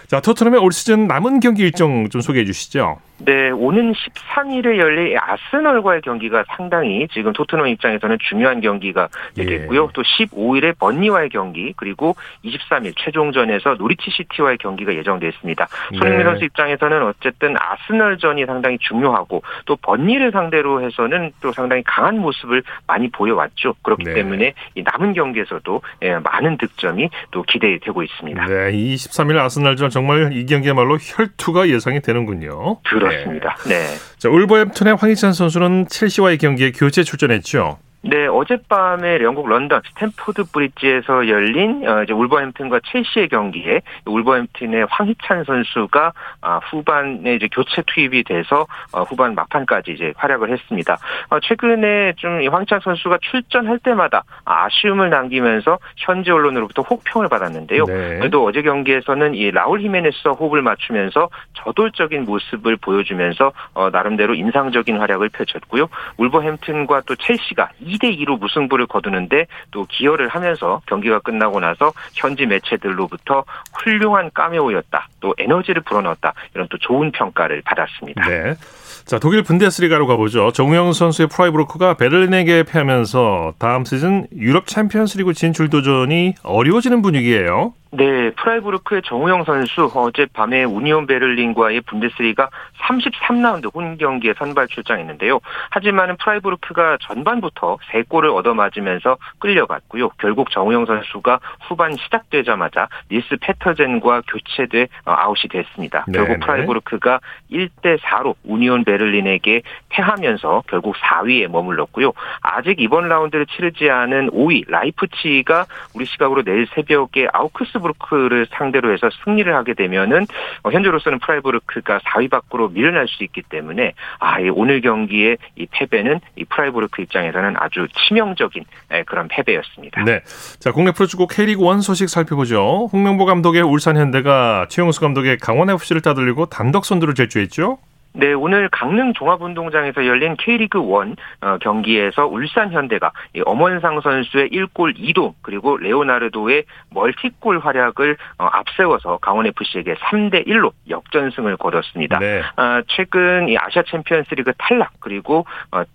자, 0.06 0.20
토트넘의 0.20 0.60
올 0.60 0.70
시즌 0.70 1.08
남은 1.08 1.40
경기 1.40 1.62
일정 1.62 2.08
좀 2.10 2.20
소개해 2.20 2.44
주시죠. 2.44 3.00
네, 3.24 3.50
오는 3.50 3.92
13일에 3.92 4.78
열릴 4.78 5.16
아스널과의 5.16 6.00
경기가 6.00 6.44
상당히 6.48 7.06
지금 7.12 7.32
토트넘 7.32 7.68
입장에서는 7.68 8.18
중요한 8.20 8.60
경기가 8.60 9.08
되겠고요. 9.36 9.84
예. 9.84 9.88
또 9.92 10.02
15일에 10.02 10.76
번니와의 10.78 11.28
경기 11.28 11.72
그리고 11.76 12.16
23일 12.44 12.94
최종전에서 12.96 13.74
노리치 13.74 14.10
시티와의 14.10 14.58
경기가 14.58 14.94
예정되어 14.94 15.28
있습니다. 15.28 15.68
네. 15.92 15.98
손흥민 15.98 16.24
선수 16.24 16.44
입장에서는 16.44 17.02
어쨌든 17.04 17.54
아스널전이 17.56 18.44
상당히 18.46 18.78
중요하고 18.80 19.42
또 19.66 19.76
번니를 19.76 20.32
상대로 20.32 20.82
해서는 20.82 21.30
또 21.40 21.52
상당히 21.52 21.82
강한 21.84 22.18
모습을 22.18 22.62
많이 22.88 23.08
보여왔죠. 23.10 23.74
그렇기 23.82 24.04
네. 24.04 24.14
때문에 24.14 24.54
이 24.74 24.82
남은 24.82 25.12
경기에서도 25.12 25.80
예, 26.02 26.16
많은 26.16 26.58
득점이 26.58 27.08
또 27.30 27.42
기대되고 27.42 28.02
있습니다. 28.02 28.46
네, 28.46 28.72
23일 28.72 29.38
아스널전 29.38 29.90
정말 29.90 30.32
이 30.32 30.44
경기야말로 30.46 30.96
혈투가 30.96 31.68
예상이 31.68 32.00
되는군요. 32.00 32.80
그렇 32.82 33.11
습니다. 33.20 33.54
그렇습니다. 33.54 33.56
네. 33.68 33.78
네. 33.78 33.96
자, 34.18 34.28
울버햄튼의 34.28 34.96
황희찬 34.96 35.32
선수는 35.32 35.86
첼시와의 35.88 36.38
경기에 36.38 36.72
교체 36.72 37.02
출전했죠. 37.02 37.78
네, 38.04 38.26
어젯밤에 38.26 39.20
영국 39.22 39.48
런던 39.48 39.80
스탠포드 39.88 40.50
브릿지에서 40.52 41.28
열린 41.28 41.88
어, 41.88 42.02
이제 42.02 42.12
울버햄튼과 42.12 42.80
첼시의 42.84 43.28
경기에 43.28 43.80
울버햄튼의 44.06 44.86
황희찬 44.90 45.44
선수가 45.44 46.12
아, 46.40 46.60
후반에 46.70 47.36
이제 47.36 47.48
교체 47.52 47.82
투입이 47.86 48.24
돼서 48.24 48.66
어, 48.92 49.02
후반 49.04 49.36
막판까지 49.36 49.92
이제 49.92 50.12
활약을 50.16 50.50
했습니다. 50.50 50.98
어, 51.30 51.38
최근에 51.38 52.14
좀 52.16 52.40
황희찬 52.44 52.80
선수가 52.80 53.18
출전할 53.22 53.78
때마다 53.78 54.24
아쉬움을 54.44 55.08
남기면서 55.10 55.78
현지 55.96 56.32
언론으로부터 56.32 56.82
혹평을 56.82 57.28
받았는데요. 57.28 57.84
네. 57.84 58.18
그래도 58.18 58.44
어제 58.44 58.62
경기에서는 58.62 59.36
이 59.36 59.52
라울 59.52 59.80
히메네스와 59.80 60.34
호흡을 60.34 60.60
맞추면서 60.62 61.30
저돌적인 61.54 62.24
모습을 62.24 62.76
보여주면서 62.78 63.52
나름대로 63.92 64.34
인상적인 64.34 64.98
활약을 64.98 65.28
펼쳤고요. 65.28 65.88
울버햄튼과 66.16 67.02
또 67.06 67.14
첼시가 67.14 67.70
2대 67.92 68.18
2로 68.20 68.38
무승부를 68.38 68.86
거두는데 68.86 69.46
또 69.70 69.86
기여를 69.88 70.28
하면서 70.28 70.80
경기가 70.86 71.18
끝나고 71.20 71.60
나서 71.60 71.92
현지 72.14 72.46
매체들로부터 72.46 73.44
훌륭한 73.74 74.30
카메오였다. 74.32 75.08
또 75.20 75.34
에너지를 75.38 75.82
불어넣었다. 75.82 76.34
이런 76.54 76.68
또 76.68 76.78
좋은 76.78 77.10
평가를 77.12 77.62
받았습니다. 77.62 78.28
네. 78.28 78.54
자, 79.04 79.18
독일 79.18 79.42
분데스리가로 79.42 80.06
가보죠. 80.06 80.52
정우영 80.52 80.92
선수의 80.92 81.28
프라이부르크가 81.28 81.94
베를린에게 81.94 82.64
패하면서 82.64 83.54
다음 83.58 83.84
시즌 83.84 84.26
유럽 84.36 84.66
챔피언스리그 84.66 85.34
진출 85.34 85.68
도전이 85.68 86.34
어려워지는 86.42 87.02
분위기예요. 87.02 87.74
네, 87.94 88.30
프라이부르크의 88.30 89.02
정우영 89.04 89.44
선수 89.44 89.84
어젯밤에 89.94 90.64
우니온 90.64 91.06
베를린과의 91.06 91.82
분데스리가 91.82 92.48
33라운드 92.80 93.72
홈 93.74 93.98
경기에 93.98 94.32
선발 94.38 94.68
출장했는데요. 94.68 95.40
하지만 95.70 96.16
프라이부르크가 96.16 96.96
전반부터 97.02 97.76
3골을 97.92 98.34
얻어맞으면서 98.34 99.18
끌려갔고요. 99.40 100.08
결국 100.18 100.50
정우영 100.50 100.86
선수가 100.86 101.40
후반 101.68 101.94
시작되자마자 101.96 102.88
닐스 103.10 103.36
페터젠과 103.42 104.22
교체돼 104.26 104.88
어, 105.04 105.12
아웃이 105.12 105.50
됐습니다. 105.50 106.06
네네. 106.08 106.16
결국 106.16 106.46
프라이부르크가 106.46 107.20
1대 107.50 107.98
4로 108.00 108.36
우니온 108.44 108.84
베를린 108.84 108.91
에게 109.26 109.62
패하면서 109.90 110.64
결국 110.68 110.96
4위에 110.96 111.48
머물렀고요. 111.48 112.12
아직 112.40 112.80
이번 112.80 113.08
라운드를 113.08 113.46
치르지 113.46 113.90
않은 113.90 114.30
5위 114.30 114.68
라이프치히가 114.68 115.66
우리 115.94 116.06
시각으로 116.06 116.42
내일 116.42 116.66
새벽에 116.74 117.28
아우크스부르크를 117.32 118.46
상대로 118.50 118.92
해서 118.92 119.08
승리를 119.24 119.52
하게 119.54 119.74
되면은 119.74 120.26
어, 120.62 120.70
현재로서는 120.70 121.18
프라이부르크가 121.18 121.98
4위 121.98 122.30
밖으로 122.30 122.68
밀려날 122.68 123.08
수 123.08 123.24
있기 123.24 123.42
때문에 123.42 123.92
아, 124.18 124.40
이 124.40 124.48
오늘 124.48 124.80
경기의 124.80 125.38
이 125.56 125.66
패배는 125.70 126.20
이 126.36 126.44
프라이부르크 126.44 127.02
입장에서는 127.02 127.54
아주 127.58 127.86
치명적인 127.94 128.64
예, 128.94 129.02
그런 129.02 129.28
패배였습니다. 129.28 130.04
네. 130.04 130.20
자, 130.58 130.72
국내 130.72 130.92
프로축구 130.92 131.26
K리그 131.26 131.62
1 131.62 131.82
소식 131.82 132.08
살펴보죠. 132.08 132.88
홍명보 132.92 133.24
감독의 133.24 133.62
울산 133.62 133.96
현대가 133.96 134.66
최용수 134.68 135.00
감독의 135.00 135.38
강원 135.38 135.70
FC를 135.70 136.02
따돌리고 136.02 136.46
단독 136.46 136.84
선두를 136.84 137.14
질주했죠. 137.14 137.78
네, 138.14 138.34
오늘 138.34 138.68
강릉 138.68 139.14
종합운동장에서 139.14 140.06
열린 140.06 140.36
K리그 140.36 140.78
1 140.78 141.16
어, 141.40 141.58
경기에서 141.58 142.26
울산 142.26 142.70
현대가 142.70 143.10
엄원상 143.46 144.02
선수의 144.02 144.50
1골 144.50 144.98
2도움 144.98 145.32
그리고 145.40 145.78
레오나르도의 145.78 146.64
멀티골 146.90 147.60
활약을 147.60 148.18
어, 148.38 148.48
앞세워서 148.52 149.18
강원 149.22 149.46
FC에게 149.46 149.94
3대 149.94 150.46
1로 150.46 150.72
역전승을 150.90 151.56
거뒀습니다. 151.56 152.18
네. 152.18 152.40
어, 152.40 152.82
최근 152.88 153.48
이 153.48 153.56
아시아 153.56 153.82
챔피언스리그 153.90 154.52
탈락 154.58 154.92
그리고 155.00 155.46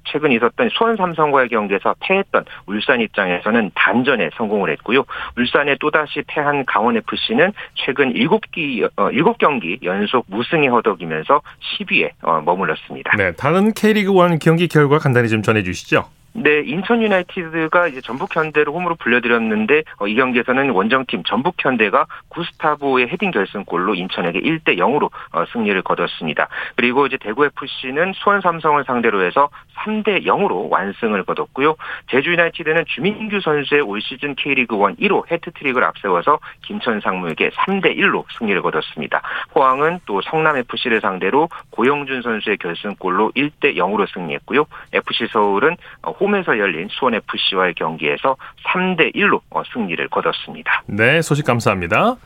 최근 0.06 0.32
있었던 0.32 0.69
수원 0.69 0.95
삼성과의 0.95 1.49
경기에서 1.49 1.93
패했던 1.99 2.45
울산 2.65 2.99
입장에서는 3.01 3.71
단전에 3.75 4.32
성공을 4.36 4.71
했고요. 4.71 5.03
울산에 5.38 5.75
또다시 5.80 6.23
패한 6.27 6.65
강원 6.65 6.97
FC는 6.97 7.53
최근 7.75 8.13
7기 8.13 8.89
7경기 8.95 9.84
연속 9.84 10.25
무승에 10.30 10.67
허덕이면서 10.67 11.41
10위에 11.80 12.07
어, 12.22 12.41
머물렀습니다. 12.41 13.12
네, 13.17 13.32
다른 13.34 13.74
K리그 13.74 14.12
1 14.12 14.39
경기 14.39 14.67
결과 14.67 15.00
간단히 15.00 15.30
좀 15.30 15.41
전해 15.41 15.63
주시죠. 15.63 16.06
네, 16.39 16.62
인천 16.63 17.02
유나이티드가 17.02 17.88
이제 17.88 18.00
전북 18.00 18.36
현대를 18.36 18.71
홈으로 18.71 18.93
불려드렸는데 18.93 19.82
어, 19.97 20.06
이 20.06 20.13
경기에서는 20.13 20.69
원정팀 20.69 21.23
전북 21.23 21.56
현대가 21.58 22.06
구스타보의 22.30 23.08
헤딩 23.08 23.32
결승골로 23.32 23.95
인천에게 23.95 24.41
1대 24.41 24.78
0으로 24.78 25.10
어, 25.32 25.45
승리를 25.52 25.82
거뒀습니다. 25.82 26.47
그리고 26.76 27.08
이제 27.08 27.17
대구 27.19 27.43
FC는 27.43 28.13
수원 28.13 28.41
삼성을 28.41 28.84
상대로 28.86 29.23
해서 29.23 29.50
3대 29.78 30.26
0으로 30.26 30.69
완승을 30.69 31.23
거뒀고요. 31.23 31.76
제주 32.12 32.32
유나이티드는 32.34 32.86
주민규 32.86 33.39
선수의 33.39 33.82
올 33.82 34.00
시즌 34.00 34.36
K리그 34.36 34.76
1 34.76 35.08
1호 35.10 35.32
해트트릭을 35.32 35.84
앞세워서 35.84 36.38
김천 36.62 37.02
상무에게 37.02 37.50
3대 37.50 37.97
1로 37.97 38.26
승리를 38.38 38.62
거뒀습니다. 38.62 39.23
포항은 39.54 40.02
또 40.06 40.21
성남 40.21 40.58
FC를 40.58 41.02
상대로 41.02 41.50
고영준 41.71 42.21
선수의 42.21 42.58
결승골로 42.58 43.32
1대 43.32 43.76
0으로 43.76 44.08
승리했고요. 44.13 44.65
FC 44.93 45.30
서울은 45.32 45.78
호 46.06 46.27
홈에서 46.28 46.58
열린 46.60 46.88
수원FC와의 46.92 47.74
경기에서 47.76 48.36
3대 48.66 49.16
1로 49.16 49.42
어, 49.50 49.63
승리를 49.74 50.08
거뒀습니다. 50.10 50.84
네, 50.88 51.22
소식 51.22 51.46
감사합니다. 51.46 52.18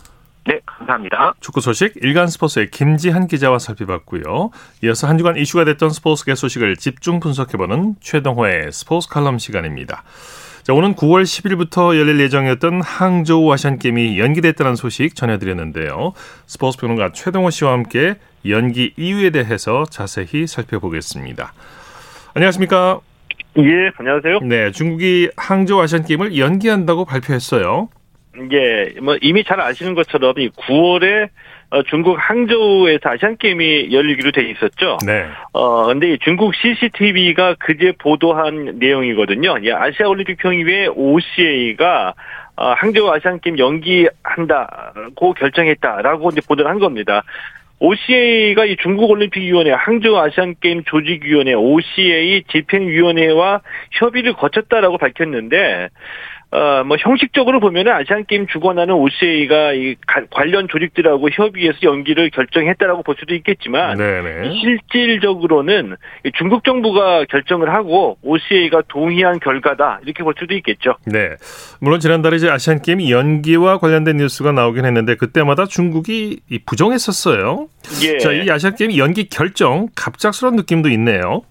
네, 0.48 0.60
감사합니다. 0.66 1.36
축구 1.40 1.62
소식 1.62 1.94
일간 1.98 2.28
스포츠의 2.28 2.72
김지한 2.72 3.28
기자와 3.28 3.60
살펴봤고요. 3.60 4.50
이어서 4.84 5.08
한 5.08 5.20
주간 5.20 5.38
이슈가 5.38 5.66
됐던 5.66 5.92
스포츠계 5.92 6.34
소식을 6.34 6.78
집중 6.78 7.20
분석해보는 7.20 7.96
최동호의 8.02 8.72
스포츠 8.72 9.08
칼럼 9.08 9.38
시간입니다. 9.38 10.04
자, 10.64 10.74
오는 10.74 10.96
9월 10.96 11.24
10일부터 11.24 11.98
열릴 11.98 12.20
예정이었던 12.22 12.82
항저우 12.82 13.52
아시안 13.52 13.78
게임이 13.78 14.20
연기됐다는 14.20 14.76
소식 14.76 15.16
전해드렸는데요. 15.16 16.14
스포츠 16.48 16.78
평론가 16.80 17.12
최동호 17.14 17.52
씨와 17.52 17.74
함께 17.74 18.16
연기 18.48 18.94
이유에 18.98 19.30
대해서 19.30 19.86
자세히 19.90 20.48
살펴보겠습니다. 20.48 21.54
안녕하십니까? 22.34 23.00
예, 23.58 23.92
안녕하세요. 23.98 24.40
네, 24.44 24.72
중국이 24.72 25.30
항저우 25.36 25.82
아시안 25.82 26.04
게임을 26.04 26.38
연기한다고 26.38 27.06
발표했어요. 27.06 27.90
예, 28.54 29.00
뭐 29.02 29.18
이미 29.22 29.44
잘 29.44 29.60
아시는 29.60 29.94
것처럼 29.94 30.40
이 30.40 30.50
9월에 30.50 31.30
어, 31.72 31.84
중국 31.84 32.18
항저우에서 32.18 33.10
아시안 33.10 33.38
게임이 33.38 33.94
열리기로 33.94 34.32
돼 34.32 34.50
있었죠. 34.50 34.98
네. 35.06 35.26
어 35.52 35.88
근데 35.88 36.18
중국 36.18 36.54
CCTV가 36.56 37.56
그제 37.60 37.94
보도한 37.98 38.78
내용이거든요. 38.80 39.58
예, 39.64 39.74
아시아 39.74 40.08
올림픽 40.08 40.38
평의회 40.38 40.88
OCA가 40.88 42.14
어, 42.56 42.74
항저우 42.74 43.10
아시안 43.10 43.40
게임 43.42 43.58
연기한다고 43.58 45.34
결정했다라고 45.34 46.30
이제 46.30 46.42
보도를 46.48 46.70
한 46.70 46.80
겁니다. 46.80 47.24
OCA가 47.82 48.66
이 48.66 48.76
중국올림픽위원회, 48.78 49.72
항저우 49.72 50.16
아시안게임 50.16 50.84
조직위원회, 50.86 51.54
OCA 51.54 52.44
집행위원회와 52.48 53.62
협의를 53.92 54.34
거쳤다라고 54.34 55.00
밝혔는데, 55.00 55.90
어, 56.52 56.84
뭐, 56.84 56.98
형식적으로 57.00 57.62
보면은 57.62 57.94
아시안 57.94 58.26
게임 58.26 58.46
주관하는 58.46 58.94
OCA가 58.94 59.72
이 59.72 59.96
관련 60.32 60.68
조직들하고 60.68 61.30
협의해서 61.30 61.78
연기를 61.84 62.30
결정했다라고 62.30 63.04
볼 63.04 63.16
수도 63.18 63.34
있겠지만, 63.36 63.98
네네. 63.98 64.60
실질적으로는 64.60 65.96
중국 66.38 66.66
정부가 66.66 67.24
결정을 67.30 67.74
하고 67.74 68.18
OCA가 68.22 68.82
동의한 68.90 69.40
결과다. 69.40 70.02
이렇게 70.04 70.24
볼 70.24 70.34
수도 70.38 70.54
있겠죠. 70.56 70.96
네. 71.06 71.36
물론 71.80 72.02
지난달에 72.02 72.36
이제 72.36 72.50
아시안 72.50 72.82
게임 72.82 73.10
연기와 73.10 73.78
관련된 73.78 74.18
뉴스가 74.18 74.52
나오긴 74.52 74.84
했는데, 74.84 75.16
그때마다 75.16 75.68
중국이 75.68 76.42
부정했었어요. 76.66 77.68
예. 78.04 78.18
자, 78.18 78.34
이 78.34 78.50
아시안 78.52 78.76
게임 78.76 78.98
연기 78.98 79.30
결정, 79.30 79.88
갑작스러운 79.96 80.58
느낌도 80.58 80.90
있네요. 80.90 81.44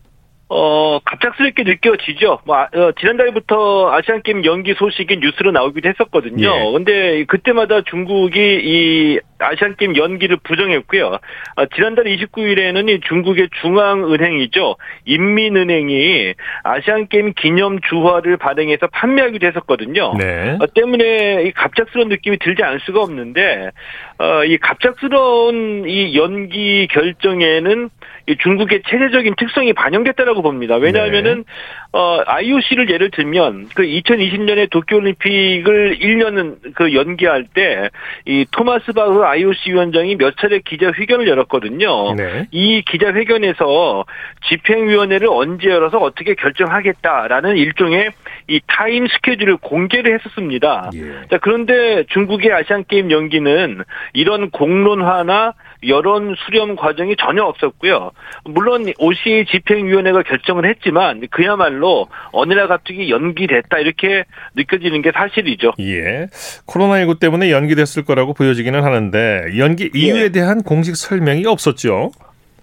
어, 0.53 0.99
갑작스럽게 1.05 1.63
느껴지죠. 1.63 2.41
뭐, 2.45 2.57
아, 2.57 2.69
어, 2.75 2.91
지난달부터 2.99 3.93
아시안게임 3.93 4.45
연기 4.45 4.75
소식이 4.75 5.19
뉴스로 5.19 5.53
나오기도 5.53 5.89
했었거든요. 5.89 6.45
예. 6.45 6.73
근데 6.73 7.25
그때마다 7.27 7.83
중국이 7.83 8.61
이 8.65 9.21
아시안게임 9.39 9.97
연기를 9.97 10.39
부정했고요. 10.43 11.19
아, 11.55 11.67
지난달 11.77 12.07
29일에는 12.07 12.89
이 12.89 13.01
중국의 13.09 13.49
중앙은행이죠. 13.63 14.75
인민은행이 15.05 16.35
아시안게임 16.65 17.35
기념 17.37 17.81
주화를 17.89 18.37
발행해서 18.37 18.89
판매하기도 18.89 19.47
했었거든요. 19.47 20.15
네. 20.19 20.59
어, 20.61 20.67
때문에 20.67 21.45
이 21.45 21.53
갑작스러운 21.53 22.09
느낌이 22.09 22.39
들지 22.41 22.65
않을 22.65 22.81
수가 22.81 23.01
없는데, 23.03 23.71
어, 24.19 24.45
이 24.45 24.59
갑작스러운 24.59 25.89
이 25.89 26.17
연기 26.17 26.89
결정에는 26.91 27.89
중국의 28.37 28.83
체제적인 28.89 29.35
특성이 29.37 29.73
반영됐다라고 29.73 30.43
봅니다. 30.43 30.77
왜냐하면은 30.77 31.39
네. 31.39 31.53
어 31.93 32.23
IOC를 32.27 32.91
예를 32.91 33.11
들면 33.11 33.69
그 33.75 33.83
2020년에 33.83 34.71
도쿄올림픽을 34.71 35.99
1년은 35.99 36.75
그 36.75 36.95
연기할 36.95 37.47
때 37.53 37.91
이 38.27 38.45
토마스 38.51 38.93
바흐 38.93 39.23
IOC 39.23 39.73
위원장이 39.73 40.17
몇 40.17 40.37
차례 40.37 40.61
기자회견을 40.61 41.27
열었거든요. 41.29 42.15
네. 42.15 42.47
이 42.51 42.83
기자회견에서 42.83 44.05
집행위원회를 44.49 45.29
언제 45.31 45.69
열어서 45.69 45.99
어떻게 45.99 46.35
결정하겠다라는 46.35 47.57
일종의 47.57 48.11
이 48.49 48.61
타임 48.67 49.07
스케줄을 49.07 49.57
공개를 49.57 50.15
했었습니다. 50.15 50.91
예. 50.95 51.27
자 51.31 51.39
그런데 51.41 52.05
중국의 52.09 52.53
아시안 52.53 52.85
게임 52.87 53.11
연기는 53.11 53.83
이런 54.13 54.51
공론화나 54.51 55.55
여론 55.87 56.35
수렴 56.45 56.77
과정이 56.77 57.17
전혀 57.17 57.43
없었고요. 57.43 58.11
물론 58.45 58.93
OCA 58.99 59.47
집행위원회가 59.47 60.23
결정을 60.23 60.69
했지만 60.69 61.23
그야말로 61.31 62.09
어느 62.33 62.53
날 62.53 62.69
갑자기 62.69 63.11
연기됐다 63.11 63.79
이렇게 63.79 64.25
느껴지는 64.55 65.03
게 65.03 65.13
사실이죠. 65.13 65.73
예. 65.81 66.27
코로나19 66.67 67.19
때문에 67.19 67.51
연기됐을 67.51 68.05
거라고 68.05 68.35
보여지기는 68.35 68.83
하는데 68.83 69.45
연기 69.59 69.91
이유에 69.95 70.25
예. 70.25 70.29
대한 70.29 70.63
공식 70.63 70.97
설명이 70.97 71.47
없었죠. 71.47 72.11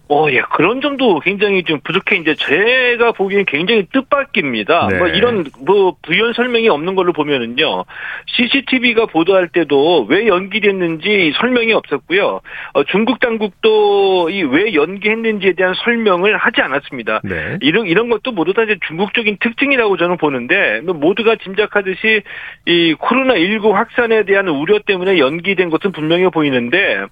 어, 0.09 0.27
예, 0.31 0.41
그런 0.53 0.81
점도 0.81 1.19
굉장히 1.19 1.63
좀 1.63 1.79
부족해. 1.83 2.15
이제 2.17 2.33
제가 2.35 3.11
보기엔 3.11 3.45
굉장히 3.45 3.85
뜻밖입니다. 3.91 4.87
네. 4.89 4.97
뭐 4.97 5.07
이런 5.07 5.45
뭐 5.65 5.95
부연 6.01 6.33
설명이 6.33 6.69
없는 6.69 6.95
걸로 6.95 7.13
보면은요. 7.13 7.85
CCTV가 8.27 9.05
보도할 9.07 9.49
때도 9.49 10.05
왜 10.09 10.27
연기됐는지 10.27 11.33
설명이 11.39 11.73
없었고요. 11.73 12.41
어, 12.73 12.83
중국 12.85 13.19
당국도 13.19 14.29
이 14.31 14.47
왜 14.47 14.73
연기했는지에 14.73 15.53
대한 15.53 15.73
설명을 15.83 16.37
하지 16.37 16.61
않았습니다. 16.61 17.21
네. 17.23 17.57
이런 17.61 17.85
이런 17.85 18.09
것도 18.09 18.31
모두 18.31 18.53
다 18.53 18.63
이제 18.63 18.77
중국적인 18.87 19.37
특징이라고 19.39 19.97
저는 19.97 20.17
보는데 20.17 20.81
뭐 20.85 20.93
모두가 20.93 21.35
짐작하듯이 21.35 22.21
이 22.65 22.95
코로나 22.97 23.35
19 23.37 23.71
확산에 23.71 24.23
대한 24.23 24.47
우려 24.47 24.79
때문에 24.79 25.19
연기된 25.19 25.69
것은 25.69 25.91
분명해 25.91 26.29
보이는데 26.29 27.05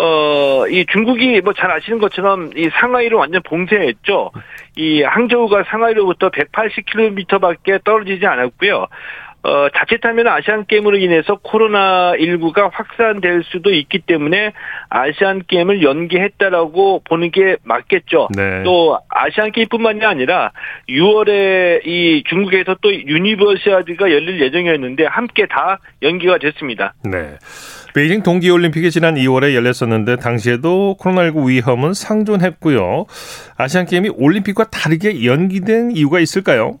어, 0.00 0.66
이 0.68 0.86
중국이 0.86 1.40
뭐 1.42 1.52
잘 1.52 1.70
아시는 1.70 1.98
것처럼 1.98 2.50
이 2.56 2.70
상하이를 2.80 3.18
완전 3.18 3.42
봉쇄했죠. 3.42 4.30
이 4.76 5.02
항저우가 5.02 5.64
상하이로부터 5.64 6.30
180km밖에 6.30 7.84
떨어지지 7.84 8.24
않았고요. 8.26 8.86
어, 9.42 9.68
자칫하면 9.74 10.26
아시안 10.28 10.66
게임으로 10.66 10.98
인해서 10.98 11.38
코로나 11.42 12.12
19가 12.12 12.70
확산될 12.72 13.42
수도 13.44 13.72
있기 13.72 14.00
때문에 14.00 14.52
아시안 14.90 15.42
게임을 15.46 15.82
연기했다라고 15.82 17.02
보는 17.04 17.30
게 17.30 17.56
맞겠죠. 17.64 18.28
네. 18.36 18.62
또 18.64 18.98
아시안 19.08 19.50
게임뿐만이 19.52 20.04
아니라 20.04 20.52
6월에 20.90 21.86
이 21.86 22.22
중국에서 22.28 22.76
또 22.82 22.94
유니버시아드가 22.94 24.10
열릴 24.10 24.40
예정이었는데 24.42 25.06
함께 25.06 25.46
다 25.46 25.78
연기가 26.02 26.36
됐습니다. 26.36 26.92
네. 27.04 27.36
베이징 27.94 28.22
동계올림픽이 28.22 28.90
지난 28.90 29.14
2월에 29.14 29.54
열렸었는데 29.54 30.16
당시에도 30.16 30.96
코로나19 31.00 31.48
위험은 31.48 31.94
상존했고요. 31.94 33.06
아시안게임이 33.56 34.10
올림픽과 34.16 34.70
다르게 34.70 35.24
연기된 35.24 35.92
이유가 35.92 36.20
있을까요? 36.20 36.78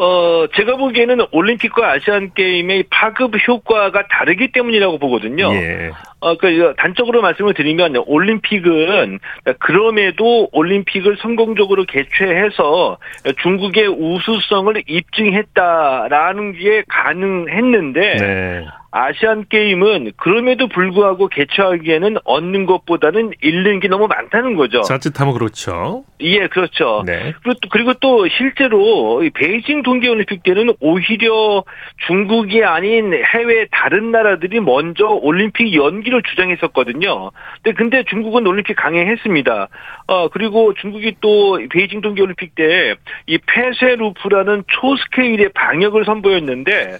어, 0.00 0.46
제가 0.54 0.76
보기에는 0.76 1.26
올림픽과 1.32 1.90
아시안 1.90 2.32
게임의 2.32 2.84
파급 2.88 3.32
효과가 3.48 4.06
다르기 4.08 4.52
때문이라고 4.52 4.98
보거든요. 4.98 5.52
예. 5.52 5.90
어, 6.20 6.36
그 6.36 6.72
단적으로 6.78 7.20
말씀을 7.20 7.52
드리면 7.54 7.96
올림픽은 8.06 9.18
그럼에도 9.58 10.48
올림픽을 10.52 11.16
성공적으로 11.20 11.84
개최해서 11.84 12.98
중국의 13.42 13.88
우수성을 13.88 14.82
입증했다라는 14.86 16.52
게 16.52 16.84
가능했는데 16.88 18.16
네. 18.16 18.64
아시안 18.90 19.46
게임은 19.48 20.12
그럼에도 20.16 20.68
불구하고 20.68 21.28
개최하기에는 21.28 22.16
얻는 22.24 22.66
것보다는 22.66 23.32
잃는 23.42 23.80
게 23.80 23.88
너무 23.88 24.06
많다는 24.06 24.56
거죠. 24.56 24.82
자칫하면 24.82 25.34
그렇죠. 25.34 26.04
예, 26.20 26.48
그렇죠. 26.48 27.02
네. 27.06 27.34
그리고 27.42 27.58
또, 27.60 27.68
그리고 27.70 27.94
또 27.94 28.28
실제로 28.28 29.22
이 29.22 29.30
베이징 29.30 29.82
동계올림픽 29.82 30.42
때는 30.42 30.74
오히려 30.80 31.64
중국이 32.06 32.64
아닌 32.64 33.12
해외 33.12 33.66
다른 33.70 34.10
나라들이 34.10 34.60
먼저 34.60 35.06
올림픽 35.06 35.74
연기를 35.74 36.22
주장했었거든요. 36.22 37.30
근데 37.62 37.76
근데 37.76 38.04
중국은 38.04 38.46
올림픽 38.46 38.74
강행했습니다. 38.74 39.68
어 40.06 40.28
그리고 40.28 40.72
중국이 40.74 41.16
또 41.20 41.60
베이징 41.70 42.00
동계올림픽 42.00 42.54
때 42.54 42.94
이 43.26 43.38
폐쇄 43.46 43.96
루프라는 43.96 44.64
초스케일의 44.68 45.50
방역을 45.50 46.04
선보였는데 46.04 46.96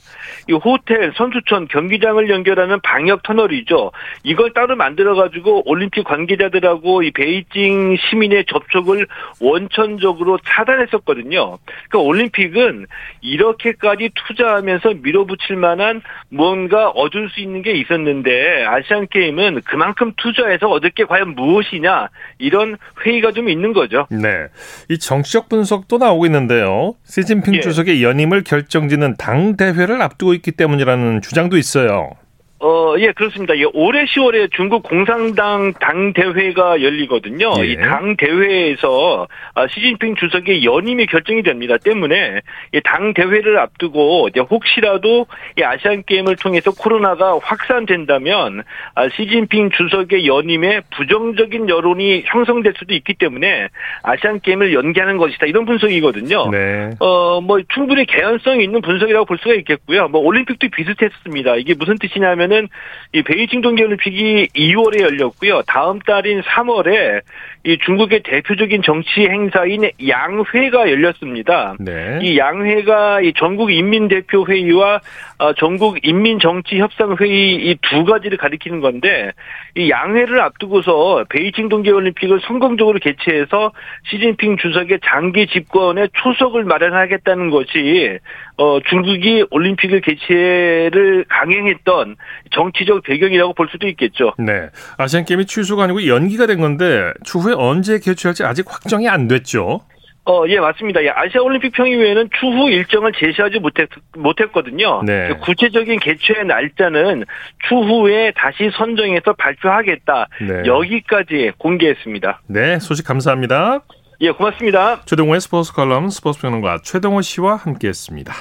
이 0.48 0.53
호텔, 0.53 1.12
선수촌, 1.16 1.68
경기장을 1.78 2.28
연결하는 2.28 2.80
방역 2.80 3.22
터널이죠. 3.22 3.92
이걸 4.24 4.52
따로 4.52 4.74
만들어 4.74 5.14
가지고 5.14 5.62
올림픽 5.64 6.02
관계자들하고 6.02 7.04
이 7.04 7.12
베이징 7.12 7.96
시민의 7.96 8.46
접촉을 8.46 9.06
원천적으로 9.40 10.38
차단했었거든요. 10.44 11.58
그러니까 11.88 11.98
올림픽은 11.98 12.86
이렇게까지 13.20 14.10
투자하면서 14.14 14.94
밀어붙일 15.02 15.56
만한 15.56 16.02
뭔가 16.30 16.88
얻을 16.88 17.30
수 17.30 17.40
있는 17.40 17.62
게 17.62 17.72
있었는데 17.72 18.64
아시안 18.66 19.06
게임은 19.08 19.60
그만큼 19.64 20.12
투자해서 20.16 20.68
얻을 20.68 20.90
게 20.90 21.04
과연 21.04 21.36
무엇이냐 21.36 22.08
이런 22.38 22.76
회의가 23.04 23.30
좀 23.30 23.48
있는 23.48 23.72
거죠. 23.72 24.06
네. 24.10 24.48
이 24.88 24.98
정치적 24.98 25.48
분석도 25.48 25.98
나오고 25.98 26.26
있는데요. 26.26 26.94
시진핑 27.04 27.54
예. 27.54 27.60
주석의 27.60 28.02
연임을 28.02 28.42
결정짓는 28.42 29.14
당 29.16 29.56
대회를 29.56 30.02
앞두고 30.02 30.34
있기 30.34 30.52
때문이라는 30.52 31.22
주장도 31.22 31.56
있 31.56 31.67
어요. 31.76 32.27
어, 32.61 32.94
예, 32.99 33.12
그렇습니다. 33.12 33.57
예, 33.57 33.64
올해 33.73 34.05
10월에 34.05 34.51
중국 34.51 34.83
공산당 34.83 35.73
당대회가 35.75 36.83
열리거든요. 36.83 37.53
예. 37.61 37.66
이 37.66 37.77
당대회에서 37.77 39.29
아, 39.55 39.66
시진핑 39.68 40.16
주석의 40.16 40.64
연임이 40.64 41.07
결정이 41.07 41.44
됩니다. 41.44 41.77
때문에 41.77 42.40
이 42.73 42.81
당대회를 42.83 43.59
앞두고 43.59 44.29
이제 44.31 44.40
혹시라도 44.40 45.27
이 45.57 45.62
아시안게임을 45.62 46.35
통해서 46.37 46.73
코로나가 46.73 47.38
확산된다면 47.40 48.64
아, 48.97 49.09
시진핑 49.09 49.71
주석의 49.71 50.27
연임에 50.27 50.81
부정적인 50.97 51.68
여론이 51.68 52.25
형성될 52.27 52.75
수도 52.77 52.92
있기 52.94 53.14
때문에 53.14 53.68
아시안게임을 54.03 54.75
연기하는 54.75 55.16
것이다. 55.16 55.47
이런 55.47 55.64
분석이거든요. 55.64 56.51
네. 56.51 56.90
어, 56.99 57.40
뭐, 57.40 57.61
충분히 57.73 58.05
개연성이 58.05 58.64
있는 58.64 58.81
분석이라고 58.81 59.27
볼 59.27 59.38
수가 59.38 59.55
있겠고요. 59.55 60.09
뭐, 60.09 60.23
올림픽도 60.23 60.68
비슷했습니다. 60.71 61.57
이게 61.57 61.75
무슨 61.75 61.97
뜻이냐면 61.99 62.47
은, 62.52 62.68
이 63.12 63.22
베이징 63.22 63.62
동계올림픽이 63.62 64.48
2월에 64.54 65.00
열렸고요. 65.00 65.62
다음 65.66 65.98
달인 66.00 66.42
3월에 66.42 67.22
이 67.64 67.78
중국의 67.84 68.22
대표적인 68.22 68.82
정치 68.82 69.22
행사인 69.22 69.90
양회가 70.06 70.90
열렸습니다. 70.90 71.74
네. 71.80 72.18
이 72.22 72.38
양회가 72.38 73.20
이 73.22 73.32
전국 73.37 73.72
인민대표회의와 73.72 75.00
어, 75.38 75.52
전국 75.54 75.98
인민정치협상회의 76.02 77.54
이 77.56 77.78
두 77.90 78.04
가지를 78.04 78.38
가리키는 78.38 78.80
건데 78.80 79.32
이 79.76 79.90
양회를 79.90 80.40
앞두고서 80.40 81.24
베이징 81.28 81.68
동계올림픽을 81.68 82.40
성공적으로 82.40 82.98
개최해서 82.98 83.72
시진핑 84.11 84.56
주석의 84.58 85.00
장기 85.04 85.46
집권에 85.46 86.08
초석을 86.12 86.64
마련하겠다는 86.64 87.50
것이 87.50 88.18
어, 88.59 88.81
중국이 88.81 89.44
올림픽을 89.51 90.01
개최를 90.01 91.25
강행했던 91.29 92.16
정치적 92.51 93.05
배경이라고 93.05 93.55
볼 93.55 93.68
수도 93.71 93.87
있겠죠. 93.88 94.33
네. 94.37 94.68
아시안 94.99 95.25
게임이 95.25 95.47
취소가 95.47 95.85
아니고 95.85 96.07
연기가 96.09 96.47
된 96.47 96.61
건데 96.61 97.12
추후에 97.25 97.55
언제 97.57 97.99
개최할지 98.01 98.44
아직 98.44 98.66
확정이 98.68 99.09
안 99.09 99.29
됐죠. 99.29 99.81
어, 100.25 100.44
예, 100.49 100.61
맞습니다. 100.61 101.03
예, 101.03 101.09
아시아 101.09 101.40
올림픽 101.40 101.73
평의회는 101.73 102.29
추후 102.38 102.68
일정을 102.68 103.12
제시하지 103.12 103.61
못했, 103.61 103.88
못했거든요. 104.14 105.03
네. 105.07 105.31
구체적인 105.40 106.01
개최 106.01 106.42
날짜는 106.42 107.25
추후에 107.66 108.33
다시 108.37 108.71
선정해서 108.77 109.33
발표하겠다. 109.38 110.27
네. 110.47 110.62
여기까지 110.66 111.53
공개했습니다. 111.57 112.42
네, 112.49 112.79
소식 112.79 113.07
감사합니다. 113.07 113.81
예, 114.20 114.33
고맙습니다. 114.33 115.02
최동호의 115.04 115.40
스포츠 115.40 115.72
칼럼 115.72 116.11
스포츠 116.11 116.40
평론가 116.40 116.81
최동호 116.83 117.22
씨와 117.22 117.54
함께했습니다. 117.54 118.35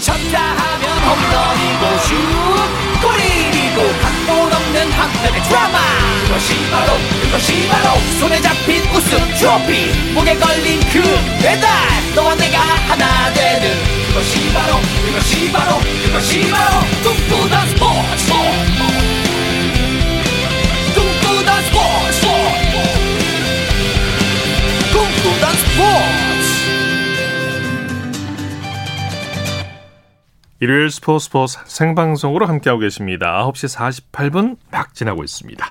쳤다 0.00 0.40
하면 0.40 0.98
홈런이고 1.04 1.98
슛 1.98 2.14
골이고 3.02 3.78
각본 4.00 4.52
없는 4.52 4.90
한편의 4.92 5.42
드라마 5.42 5.78
그것이 6.24 6.54
바로 6.70 6.92
그것이 7.22 7.68
바로 7.68 8.00
손에 8.18 8.40
잡힌 8.40 8.80
우승 8.96 9.18
트로피 9.36 10.14
목에 10.14 10.34
걸린 10.36 10.80
그 10.90 11.02
배달 11.42 11.68
너와 12.14 12.34
내가 12.34 12.58
하나 12.58 13.30
되는 13.34 13.68
그것이 14.08 14.52
바로 14.54 14.76
그것이 15.04 15.52
바로 15.52 15.78
그것이 16.06 16.50
바로 16.50 16.80
꿈꾸던 17.02 17.68
스포츠 17.68 19.11
꿈꾸던 25.42 25.52
스포츠 25.54 25.82
일요일 30.60 30.90
스포츠 30.90 31.24
스포츠 31.24 31.58
생방송으로 31.66 32.46
함께하고 32.46 32.80
계십니다. 32.80 33.44
9시 33.44 33.76
48분 34.12 34.56
막 34.70 34.94
지나고 34.94 35.24
있습니다. 35.24 35.66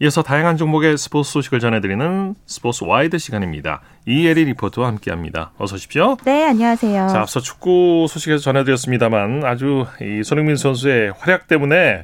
이어서 0.00 0.22
다양한 0.24 0.56
종목의 0.56 0.98
스포츠 0.98 1.30
소식을 1.30 1.60
전해드리는 1.60 2.34
스포츠 2.46 2.82
와이드 2.82 3.18
시간입니다. 3.18 3.82
이혜리 4.06 4.46
리포터와 4.46 4.88
함께합니다. 4.88 5.52
어서 5.58 5.76
오십시오. 5.76 6.16
네, 6.24 6.44
안녕하세요. 6.46 7.06
자, 7.06 7.20
앞서 7.20 7.38
축구 7.38 8.06
소식에서 8.08 8.42
전해드렸습니다만 8.42 9.44
아주 9.44 9.86
이 10.00 10.24
손흥민 10.24 10.56
선수의 10.56 11.12
활약 11.16 11.46
때문에 11.46 11.76
예, 11.76 12.02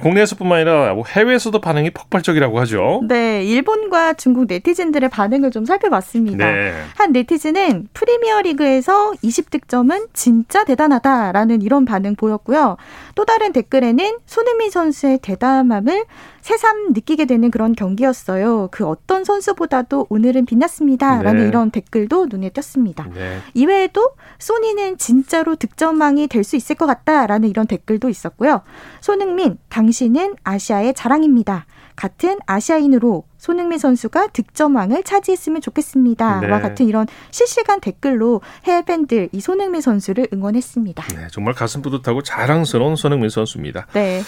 국내에서뿐만 0.00 0.60
아니라 0.60 0.94
뭐 0.94 1.04
해외에서도 1.06 1.58
반응이 1.60 1.90
폭발적이라고 1.90 2.58
하죠. 2.60 3.02
네, 3.06 3.44
일본과 3.44 4.14
중국 4.14 4.46
네티즌들의 4.46 5.08
반응을 5.10 5.50
좀 5.50 5.64
살펴봤습니다. 5.64 6.50
네. 6.50 6.72
한 6.96 7.12
네티즌은 7.12 7.88
프리미어 7.92 8.42
리그에서 8.42 9.12
20득점은 9.22 10.08
진짜 10.12 10.64
대단하다라는 10.64 11.62
이런 11.62 11.84
반응 11.84 12.16
보였고요. 12.16 12.76
또 13.14 13.24
다른 13.24 13.52
댓글에는 13.52 14.18
손흥민 14.26 14.70
선수의 14.70 15.18
대담함을 15.22 16.04
새삼 16.44 16.92
느끼게 16.92 17.24
되는 17.24 17.50
그런 17.50 17.72
경기였어요. 17.74 18.68
그 18.70 18.84
어떤 18.84 19.24
선수보다도 19.24 20.08
오늘은 20.10 20.44
빛났습니다라는 20.44 21.40
네. 21.40 21.48
이런 21.48 21.70
댓글도 21.70 22.26
눈에 22.26 22.50
띄었습니다. 22.50 23.08
네. 23.14 23.38
이외에도 23.54 24.10
소니는 24.38 24.98
진짜로 24.98 25.56
득점왕이 25.56 26.28
될 26.28 26.44
수 26.44 26.56
있을 26.56 26.76
것 26.76 26.84
같다라는 26.84 27.48
이런 27.48 27.66
댓글도 27.66 28.10
있었고요. 28.10 28.60
손흥민, 29.00 29.56
당신은 29.70 30.34
아시아의 30.44 30.92
자랑입니다. 30.92 31.64
같은 31.96 32.36
아시아인으로 32.44 33.24
손흥민 33.44 33.78
선수가 33.78 34.28
득점왕을 34.28 35.02
차지했으면 35.02 35.60
좋겠습니다. 35.60 36.40
네. 36.40 36.48
와 36.48 36.60
같은 36.60 36.88
이런 36.88 37.06
실시간 37.30 37.78
댓글로 37.78 38.40
해외 38.64 38.80
팬들 38.80 39.28
이 39.32 39.40
손흥민 39.42 39.82
선수를 39.82 40.28
응원했습니다. 40.32 41.04
네, 41.14 41.26
정말 41.30 41.52
가슴 41.52 41.82
뿌듯하고 41.82 42.22
자랑스러운 42.22 42.96
손흥민 42.96 43.28
선수입니다. 43.28 43.86
네. 43.92 44.22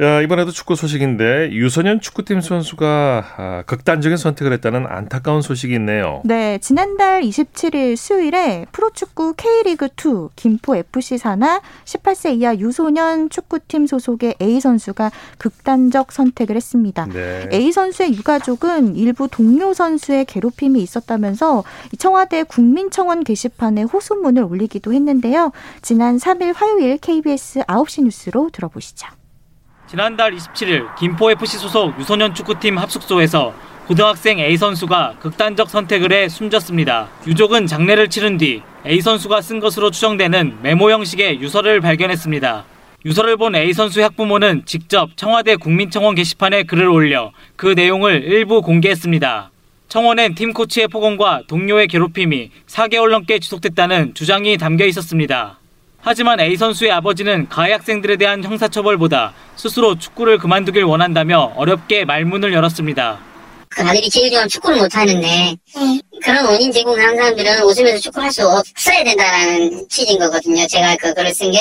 야, 0.00 0.22
이번에도 0.22 0.50
축구 0.50 0.74
소식인데 0.74 1.50
유소년 1.52 2.00
축구팀 2.00 2.40
선수가 2.40 3.24
아, 3.36 3.62
극단적인 3.66 4.16
선택을 4.16 4.52
했다는 4.54 4.86
안타까운 4.88 5.42
소식이 5.42 5.74
있네요. 5.74 6.22
네, 6.24 6.58
지난달 6.58 7.22
27일 7.22 7.96
수요일에 7.96 8.66
프로축구 8.72 9.34
K리그 9.36 9.86
2 9.86 10.34
김포 10.34 10.76
FC 10.76 11.18
산하 11.18 11.60
18세 11.84 12.40
이하 12.40 12.56
유소년 12.56 13.28
축구팀 13.28 13.86
소속의 13.86 14.36
A 14.40 14.60
선수가 14.60 15.10
극단적 15.36 16.10
선택을 16.10 16.56
했습니다. 16.56 17.06
네. 17.12 17.48
A 17.52 17.70
선수의 17.70 18.14
유가족 18.14 18.51
은 18.62 18.96
일부 18.96 19.28
동료 19.28 19.72
선수의 19.72 20.24
괴롭힘이 20.26 20.80
있었다면서 20.82 21.64
청와대 21.98 22.42
국민청원 22.42 23.24
게시판에 23.24 23.82
호소문을 23.82 24.44
올리기도 24.44 24.92
했는데요. 24.92 25.52
지난 25.80 26.16
3일 26.16 26.54
화요일 26.54 26.98
KBS 26.98 27.60
9시 27.60 28.04
뉴스로 28.04 28.50
들어보시죠. 28.52 29.08
지난달 29.88 30.34
27일 30.34 30.94
김포FC 30.96 31.58
소속 31.58 31.98
유소년 31.98 32.34
축구팀 32.34 32.78
합숙소에서 32.78 33.52
고등학생 33.86 34.38
A 34.38 34.56
선수가 34.56 35.16
극단적 35.20 35.68
선택을 35.68 36.12
해 36.12 36.28
숨졌습니다. 36.28 37.08
유족은 37.26 37.66
장례를 37.66 38.08
치른 38.08 38.38
뒤 38.38 38.62
A 38.86 39.00
선수가 39.00 39.42
쓴 39.42 39.60
것으로 39.60 39.90
추정되는 39.90 40.58
메모 40.62 40.90
형식의 40.90 41.40
유서를 41.40 41.80
발견했습니다. 41.80 42.71
유서를 43.04 43.36
본 43.36 43.56
A 43.56 43.72
선수의 43.72 44.04
학부모는 44.04 44.62
직접 44.64 45.16
청와대 45.16 45.56
국민청원 45.56 46.14
게시판에 46.14 46.62
글을 46.64 46.88
올려 46.88 47.32
그 47.56 47.68
내용을 47.68 48.22
일부 48.24 48.62
공개했습니다. 48.62 49.50
청원엔 49.88 50.34
팀 50.34 50.52
코치의 50.52 50.88
폭언과 50.88 51.42
동료의 51.48 51.88
괴롭힘이 51.88 52.50
4개월 52.68 53.10
넘게 53.10 53.40
지속됐다는 53.40 54.14
주장이 54.14 54.56
담겨 54.56 54.86
있었습니다. 54.86 55.58
하지만 56.00 56.40
A 56.40 56.56
선수의 56.56 56.90
아버지는 56.92 57.48
가해 57.48 57.72
학생들에 57.72 58.16
대한 58.16 58.42
형사처벌보다 58.42 59.34
스스로 59.56 59.98
축구를 59.98 60.38
그만두길 60.38 60.84
원한다며 60.84 61.52
어렵게 61.56 62.04
말문을 62.04 62.52
열었습니다. 62.52 63.18
그 63.68 63.82
아들이 63.82 64.08
제일 64.10 64.30
좋아하는 64.30 64.48
축구를 64.48 64.78
못하는데 64.78 65.56
그런 66.22 66.44
원인 66.44 66.70
제공하는 66.70 67.16
사람들은 67.16 67.62
웃으면서 67.62 68.00
축구할 68.00 68.30
수 68.30 68.46
없어야 68.46 69.02
된다는 69.04 69.86
취지인 69.88 70.18
거거든요. 70.18 70.66
제가 70.66 70.96
그 70.96 71.12
글을 71.14 71.32
쓴 71.34 71.50
게. 71.50 71.58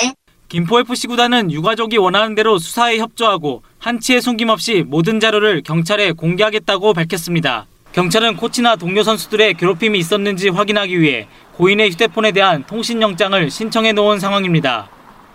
김포FC 0.52 1.08
구단은 1.08 1.50
유가족이 1.50 1.98
원하는 1.98 2.36
대로 2.36 2.58
수사에 2.58 2.98
협조하고 2.98 3.64
한치의 3.80 4.20
숨김없이 4.20 4.84
모든 4.86 5.22
자료를 5.22 5.62
경찰에 5.62 6.12
공개하겠다고 6.12 6.94
밝혔습니다. 6.94 7.68
경찰은 7.94 8.36
코치나 8.36 8.76
동료 8.76 9.02
선수들의 9.02 9.54
괴롭힘이 9.54 9.98
있었는지 9.98 10.50
확인하기 10.50 11.00
위해 11.00 11.30
고인의 11.54 11.92
휴대폰에 11.92 12.34
대한 12.34 12.66
통신영장을 12.66 13.50
신청해 13.50 13.94
놓은 13.94 14.20
상황입니다. 14.20 14.90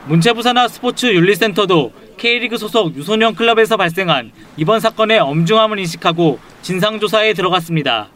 문체부사나 0.04 0.68
스포츠 0.68 1.06
윤리센터도 1.06 1.92
K리그 2.18 2.58
소속 2.58 2.94
유소년 2.94 3.34
클럽에서 3.34 3.78
발생한 3.78 4.32
이번 4.58 4.80
사건의 4.80 5.18
엄중함을 5.20 5.78
인식하고 5.78 6.38
진상조사에 6.60 7.32
들어갔습니다. 7.32 8.10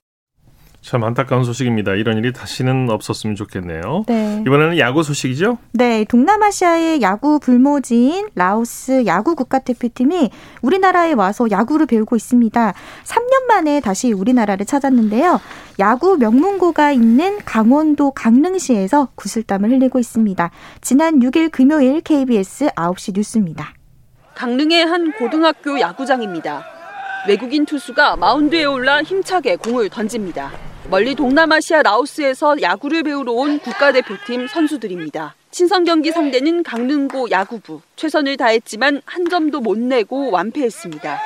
참 0.82 1.04
안타까운 1.04 1.44
소식입니다. 1.44 1.94
이런 1.94 2.16
일이 2.16 2.32
다시는 2.32 2.88
없었으면 2.88 3.36
좋겠네요. 3.36 4.04
네. 4.08 4.42
이번에는 4.46 4.78
야구 4.78 5.02
소식이죠? 5.02 5.58
네, 5.72 6.04
동남아시아의 6.04 7.02
야구 7.02 7.38
불모지인 7.38 8.30
라오스 8.34 9.04
야구 9.06 9.34
국가대표팀이 9.36 10.30
우리나라에 10.62 11.12
와서 11.12 11.46
야구를 11.50 11.86
배우고 11.86 12.16
있습니다. 12.16 12.74
3년 13.04 13.46
만에 13.46 13.80
다시 13.80 14.12
우리나라를 14.12 14.64
찾았는데요. 14.64 15.40
야구 15.78 16.16
명문고가 16.16 16.92
있는 16.92 17.38
강원도 17.44 18.10
강릉시에서 18.12 19.08
구슬땀을 19.14 19.70
흘리고 19.70 19.98
있습니다. 19.98 20.50
지난 20.80 21.20
6일 21.20 21.50
금요일 21.50 22.00
KBS 22.00 22.68
9시 22.70 23.12
뉴스입니다. 23.16 23.74
강릉의 24.34 24.86
한 24.86 25.12
고등학교 25.12 25.78
야구장입니다. 25.78 26.64
외국인 27.28 27.66
투수가 27.66 28.16
마운드에 28.16 28.64
올라 28.64 29.02
힘차게 29.02 29.56
공을 29.56 29.90
던집니다. 29.90 30.69
멀리 30.90 31.14
동남아시아 31.14 31.82
라오스에서 31.82 32.60
야구를 32.60 33.04
배우러 33.04 33.30
온 33.30 33.60
국가대표팀 33.60 34.48
선수들입니다. 34.48 35.36
친선 35.52 35.84
경기 35.84 36.10
상대는 36.10 36.64
강릉고 36.64 37.30
야구부. 37.30 37.80
최선을 37.94 38.36
다했지만 38.36 39.00
한 39.04 39.28
점도 39.28 39.60
못 39.60 39.78
내고 39.78 40.32
완패했습니다. 40.32 41.20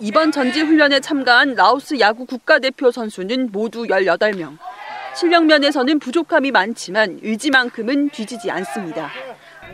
이번 0.00 0.32
전지 0.32 0.62
훈련에 0.62 1.00
참가한 1.00 1.54
라오스 1.54 2.00
야구 2.00 2.24
국가대표 2.24 2.90
선수는 2.90 3.50
모두 3.52 3.82
18명. 3.82 4.56
실력 5.14 5.44
면에서는 5.44 5.98
부족함이 5.98 6.50
많지만 6.50 7.20
의지만큼은 7.22 8.08
뒤지지 8.08 8.50
않습니다. 8.50 9.10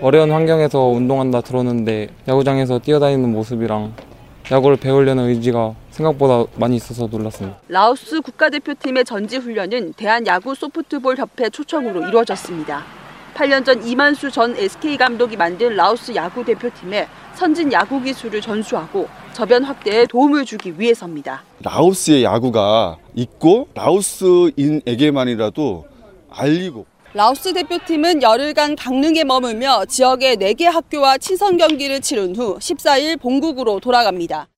어려운 0.00 0.32
환경에서 0.32 0.80
운동한다 0.86 1.42
들었는데 1.42 2.08
야구장에서 2.26 2.80
뛰어다니는 2.80 3.30
모습이랑 3.30 3.94
야구를 4.52 4.76
배우려는 4.76 5.30
의지가 5.30 5.74
생각보다 5.90 6.44
많이 6.56 6.76
있어서 6.76 7.08
놀랐습니다. 7.10 7.56
라오스 7.68 8.20
국가대표팀의 8.20 9.06
전지 9.06 9.38
훈련은 9.38 9.94
대한야구 9.94 10.54
소프트볼 10.54 11.16
협회 11.16 11.48
초청으로 11.48 12.06
이루어졌습니다. 12.06 12.84
8년 13.34 13.64
전 13.64 13.82
이만수 13.82 14.30
전 14.30 14.54
SK 14.54 14.98
감독이 14.98 15.38
만든 15.38 15.74
라오스 15.74 16.14
야구 16.14 16.44
대표팀에 16.44 17.08
선진 17.34 17.72
야구 17.72 18.02
기술을 18.02 18.42
전수하고 18.42 19.08
저변 19.32 19.64
확대에 19.64 20.04
도움을 20.04 20.44
주기 20.44 20.78
위해서입니다. 20.78 21.42
라오스의 21.62 22.22
야구가 22.22 22.98
있고 23.14 23.68
라오스인에게만이라도 23.74 25.86
알리고 26.28 26.84
라오스 27.14 27.52
대표팀은 27.52 28.22
열흘간 28.22 28.74
강릉에 28.74 29.24
머물며 29.24 29.84
지역의 29.84 30.36
4개 30.36 30.64
학교와 30.64 31.18
친선 31.18 31.58
경기를 31.58 32.00
치른 32.00 32.34
후 32.34 32.56
14일 32.58 33.20
본국으로 33.20 33.80
돌아갑니다. 33.80 34.48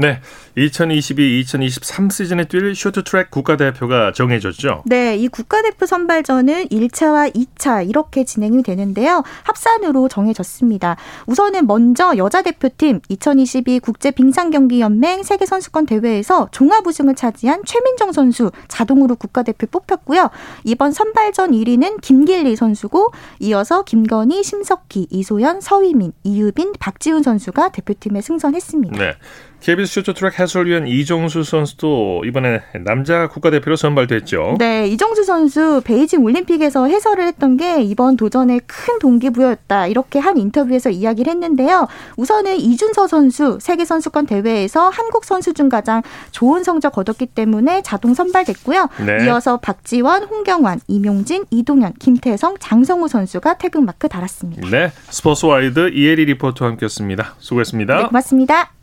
네, 0.00 0.22
2022-2023 0.56 2.10
시즌에 2.10 2.44
뛸 2.44 2.74
쇼트트랙 2.74 3.30
국가대표가 3.30 4.12
정해졌죠. 4.12 4.84
네, 4.86 5.14
이 5.16 5.28
국가대표 5.28 5.84
선발전은 5.84 6.68
1차와 6.68 7.34
2차 7.34 7.86
이렇게 7.86 8.24
진행이 8.24 8.62
되는데요. 8.62 9.22
합산으로 9.42 10.08
정해졌습니다. 10.08 10.96
우선은 11.26 11.66
먼저 11.66 12.14
여자 12.16 12.40
대표팀 12.40 13.00
2022 13.10 13.80
국제 13.80 14.10
빙상경기연맹 14.10 15.22
세계 15.22 15.44
선수권 15.44 15.84
대회에서 15.84 16.48
종합 16.50 16.86
우승을 16.86 17.14
차지한 17.14 17.64
최민정 17.66 18.12
선수 18.12 18.50
자동으로 18.68 19.16
국가대표 19.16 19.66
뽑혔고요. 19.66 20.30
이번 20.64 20.92
선발전 20.92 21.50
1위는 21.50 22.00
김길리 22.00 22.56
선수고 22.56 23.12
이어서 23.40 23.82
김건희, 23.82 24.42
심석희, 24.42 25.08
이소연, 25.10 25.60
서휘민, 25.60 26.12
이유빈, 26.24 26.72
박지훈 26.80 27.22
선수가 27.22 27.72
대표팀에 27.72 28.22
승선했습니다. 28.22 28.96
네. 28.96 29.12
KBS 29.60 29.92
쇼트트랙 29.92 30.38
해설위원 30.38 30.88
이정수 30.88 31.42
선수도 31.42 32.22
이번에 32.24 32.62
남자 32.82 33.28
국가대표로 33.28 33.76
선발됐죠. 33.76 34.56
네, 34.58 34.88
이정수 34.88 35.24
선수 35.24 35.82
베이징 35.84 36.24
올림픽에서 36.24 36.86
해설을 36.86 37.26
했던 37.26 37.58
게 37.58 37.82
이번 37.82 38.16
도전에 38.16 38.60
큰 38.66 38.98
동기부여였다. 38.98 39.86
이렇게 39.88 40.18
한 40.18 40.38
인터뷰에서 40.38 40.88
이야기를 40.88 41.30
했는데요. 41.32 41.88
우선은 42.16 42.56
이준서 42.56 43.06
선수 43.06 43.58
세계 43.60 43.84
선수권 43.84 44.26
대회에서 44.26 44.88
한국 44.88 45.26
선수 45.26 45.52
중 45.52 45.68
가장 45.68 46.02
좋은 46.30 46.64
성적 46.64 46.92
거뒀기 46.92 47.26
때문에 47.26 47.82
자동 47.82 48.14
선발됐고요. 48.14 48.88
네. 49.04 49.26
이어서 49.26 49.58
박지원, 49.58 50.24
홍경환, 50.24 50.80
이명진, 50.88 51.44
이동현, 51.50 51.94
김태성, 51.98 52.56
장성우 52.58 53.08
선수가 53.08 53.58
태극 53.58 53.84
마크 53.84 54.08
달았습니다. 54.08 54.68
네, 54.70 54.90
스포츠와이드 55.10 55.90
이혜리 55.92 56.24
리포터와 56.24 56.70
함께했습니다. 56.70 57.34
수고했습니다. 57.38 57.96
네, 57.96 58.02
고맙습니다. 58.04 58.79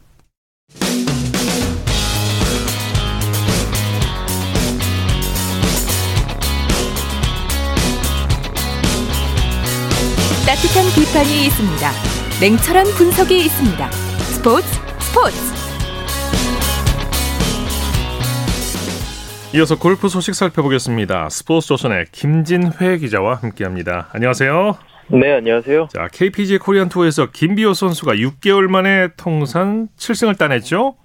따뜻한 10.48 10.86
비판이 10.96 11.46
있습니다. 11.48 11.92
냉철한 12.40 12.86
분석이 12.96 13.38
있습니다. 13.38 13.92
스포츠 13.92 14.66
스포츠 15.00 15.38
이어서 19.54 19.78
골프 19.78 20.08
소식 20.08 20.34
살펴보겠습니다. 20.36 21.28
스포츠 21.30 21.68
조선의 21.68 22.06
김진회 22.14 22.98
기자와 23.00 23.36
함께합니다. 23.36 24.08
안녕하세요. 24.14 24.78
네, 25.10 25.32
안녕하세요. 25.32 25.88
자, 25.94 26.10
KPG 26.12 26.58
코리안 26.58 26.90
투어에서 26.90 27.32
김비호 27.32 27.74
선수가 27.74 28.16
6개월 28.16 28.68
만에 28.68 29.10
통산 29.16 29.88
7승을 29.98 30.38
따냈죠? 30.38 30.96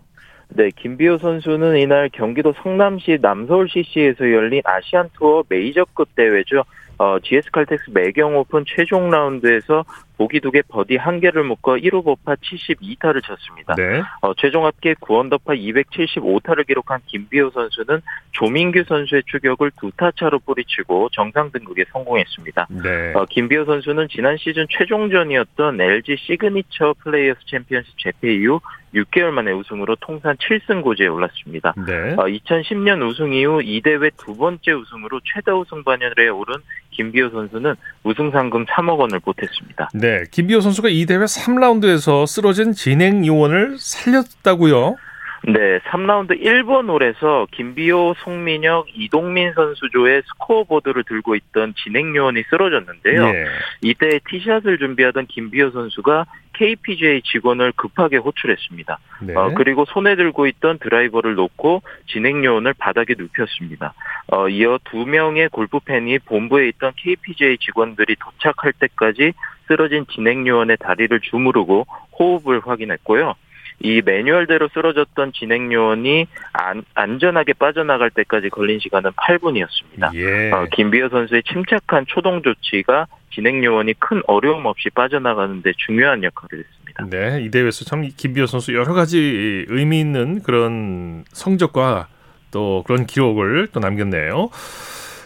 네, 0.49 0.71
김비호 0.75 1.19
선수는 1.19 1.79
이날 1.79 2.11
경기도 2.12 2.53
성남시 2.62 3.19
남서울 3.23 3.69
CC에서 3.69 4.31
열린 4.33 4.61
아시안 4.65 5.09
투어 5.15 5.45
메이저급 5.49 6.09
대회죠. 6.17 6.65
어, 6.99 7.19
GS 7.21 7.51
칼텍스 7.53 7.91
매경 7.91 8.37
오픈 8.37 8.65
최종 8.67 9.11
라운드에서 9.11 9.85
보기 10.23 10.39
2개, 10.41 10.63
버디 10.69 10.99
1개를 10.99 11.43
묶어 11.43 11.73
1오버파 11.75 12.37
72타를 12.37 13.25
쳤습니다. 13.25 13.75
네. 13.75 14.03
어, 14.21 14.33
최종 14.35 14.67
합계 14.67 14.95
9언더파 14.95 15.59
275타를 15.59 16.65
기록한 16.65 17.01
김비오 17.07 17.51
선수는 17.51 18.03
조민규 18.31 18.85
선수의 18.87 19.25
추격을 19.27 19.73
두 19.81 19.91
타 19.97 20.11
차로 20.13 20.39
뿌리치고 20.41 21.11
정상 21.13 21.51
등극에 21.53 21.85
성공했습니다. 21.93 22.67
네. 22.83 23.13
어, 23.15 23.27
김비오 23.29 23.65
선수는 23.67 24.09
지난 24.09 24.37
시즌 24.39 24.67
최종전이었던 24.71 25.81
LG 25.81 26.17
시그니처 26.19 26.95
플레이어스 27.03 27.41
챔피언십 27.51 27.99
제패 27.99 28.33
이후 28.35 28.61
6개월 28.95 29.31
만에 29.31 29.53
우승으로 29.53 29.97
통산 30.01 30.37
7승 30.37 30.83
고지에 30.83 31.07
올랐습니다. 31.09 31.75
네. 31.87 32.13
어, 32.15 32.25
2010년 32.27 33.07
우승 33.07 33.33
이후 33.33 33.61
이 33.63 33.81
대회 33.81 34.11
두 34.19 34.37
번째 34.37 34.73
우승으로 34.73 35.21
최다 35.25 35.55
우승 35.57 35.83
반열에 35.83 36.29
오른 36.29 36.57
김비호 36.90 37.31
선수는 37.31 37.75
우승 38.05 38.31
상금 38.31 38.67
3억 38.67 38.99
원을 38.99 39.21
보탰습니다. 39.21 39.88
네. 39.94 40.12
김비호 40.31 40.60
선수가 40.60 40.88
이 40.88 41.06
대회 41.06 41.19
3라운드에서 41.19 42.27
쓰러진 42.27 42.73
진행 42.73 43.27
요원을 43.27 43.77
살렸다고요? 43.79 44.96
네, 45.45 45.81
3라운드 45.81 46.40
1번 46.40 46.88
홀에서 46.88 47.49
김비호, 47.51 48.15
송민혁, 48.19 48.87
이동민 48.95 49.53
선수조의 49.55 50.23
스코어보드를 50.27 51.03
들고 51.05 51.35
있던 51.35 51.75
진행 51.83 52.15
요원이 52.15 52.45
쓰러졌는데요. 52.49 53.27
예. 53.27 53.47
이때 53.81 54.21
티샷을 54.29 54.79
준비하던 54.79 55.27
김비호 55.27 55.71
선수가 55.71 56.27
KPGA 56.53 57.23
직원을 57.23 57.73
급하게 57.73 58.19
호출했습니다. 58.19 58.99
네. 59.23 59.35
어, 59.35 59.53
그리고 59.57 59.85
손에 59.85 60.15
들고 60.15 60.47
있던 60.47 60.79
드라이버를 60.79 61.35
놓고 61.35 61.83
진행 62.07 62.45
요원을 62.45 62.75
바닥에 62.75 63.15
눕혔습니다. 63.19 63.95
어, 64.29 64.49
이어 64.49 64.79
두 64.85 65.07
명의 65.07 65.49
골프 65.49 65.81
팬이 65.81 66.21
본부에 66.21 66.69
있던 66.69 66.93
KPGA 66.97 67.59
직원들이 67.59 68.17
도착할 68.17 68.73
때까지 68.75 69.33
쓰러진 69.67 70.07
진행 70.13 70.47
요원의 70.47 70.77
다리를 70.79 71.19
주무르고 71.21 71.87
호흡을 72.19 72.61
확인했고요. 72.65 73.35
이 73.83 74.01
매뉴얼대로 74.05 74.69
쓰러졌던 74.73 75.33
진행 75.33 75.73
요원이 75.73 76.27
안, 76.53 76.85
안전하게 76.95 77.55
빠져나갈 77.55 78.11
때까지 78.11 78.49
걸린 78.49 78.79
시간은 78.81 79.11
8분이었습니다. 79.13 80.15
예. 80.15 80.51
어, 80.53 80.67
김비호 80.73 81.09
선수의 81.09 81.43
침착한 81.43 82.07
초동 82.07 82.43
조치가 82.43 83.07
진행 83.35 83.65
요원이 83.65 83.95
큰 83.99 84.23
어려움 84.27 84.67
없이 84.67 84.89
빠져나가는데 84.91 85.73
중요한 85.79 86.23
역할을 86.23 86.65
했습니다. 86.65 87.07
네, 87.11 87.43
이 87.43 87.51
대회에서 87.51 87.85
참 87.85 88.09
김비호 88.17 88.47
선수 88.47 88.75
여러 88.75 88.93
가지 88.93 89.65
의미 89.69 90.01
있는 90.01 90.43
그런 90.43 91.25
성적과 91.33 92.09
또 92.51 92.85
그런 92.87 93.07
기록을 93.07 93.69
또 93.73 93.81
남겼네요. 93.81 94.51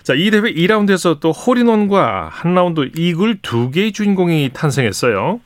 자, 0.02 0.14
이 0.14 0.30
대회 0.30 0.42
2라운드에서 0.42 1.18
또 1.18 1.32
홀인원과 1.32 2.28
한 2.30 2.54
라운드 2.54 2.88
이글 2.96 3.38
두 3.42 3.72
개의 3.72 3.90
주인공이 3.90 4.50
탄생했어요. 4.54 5.40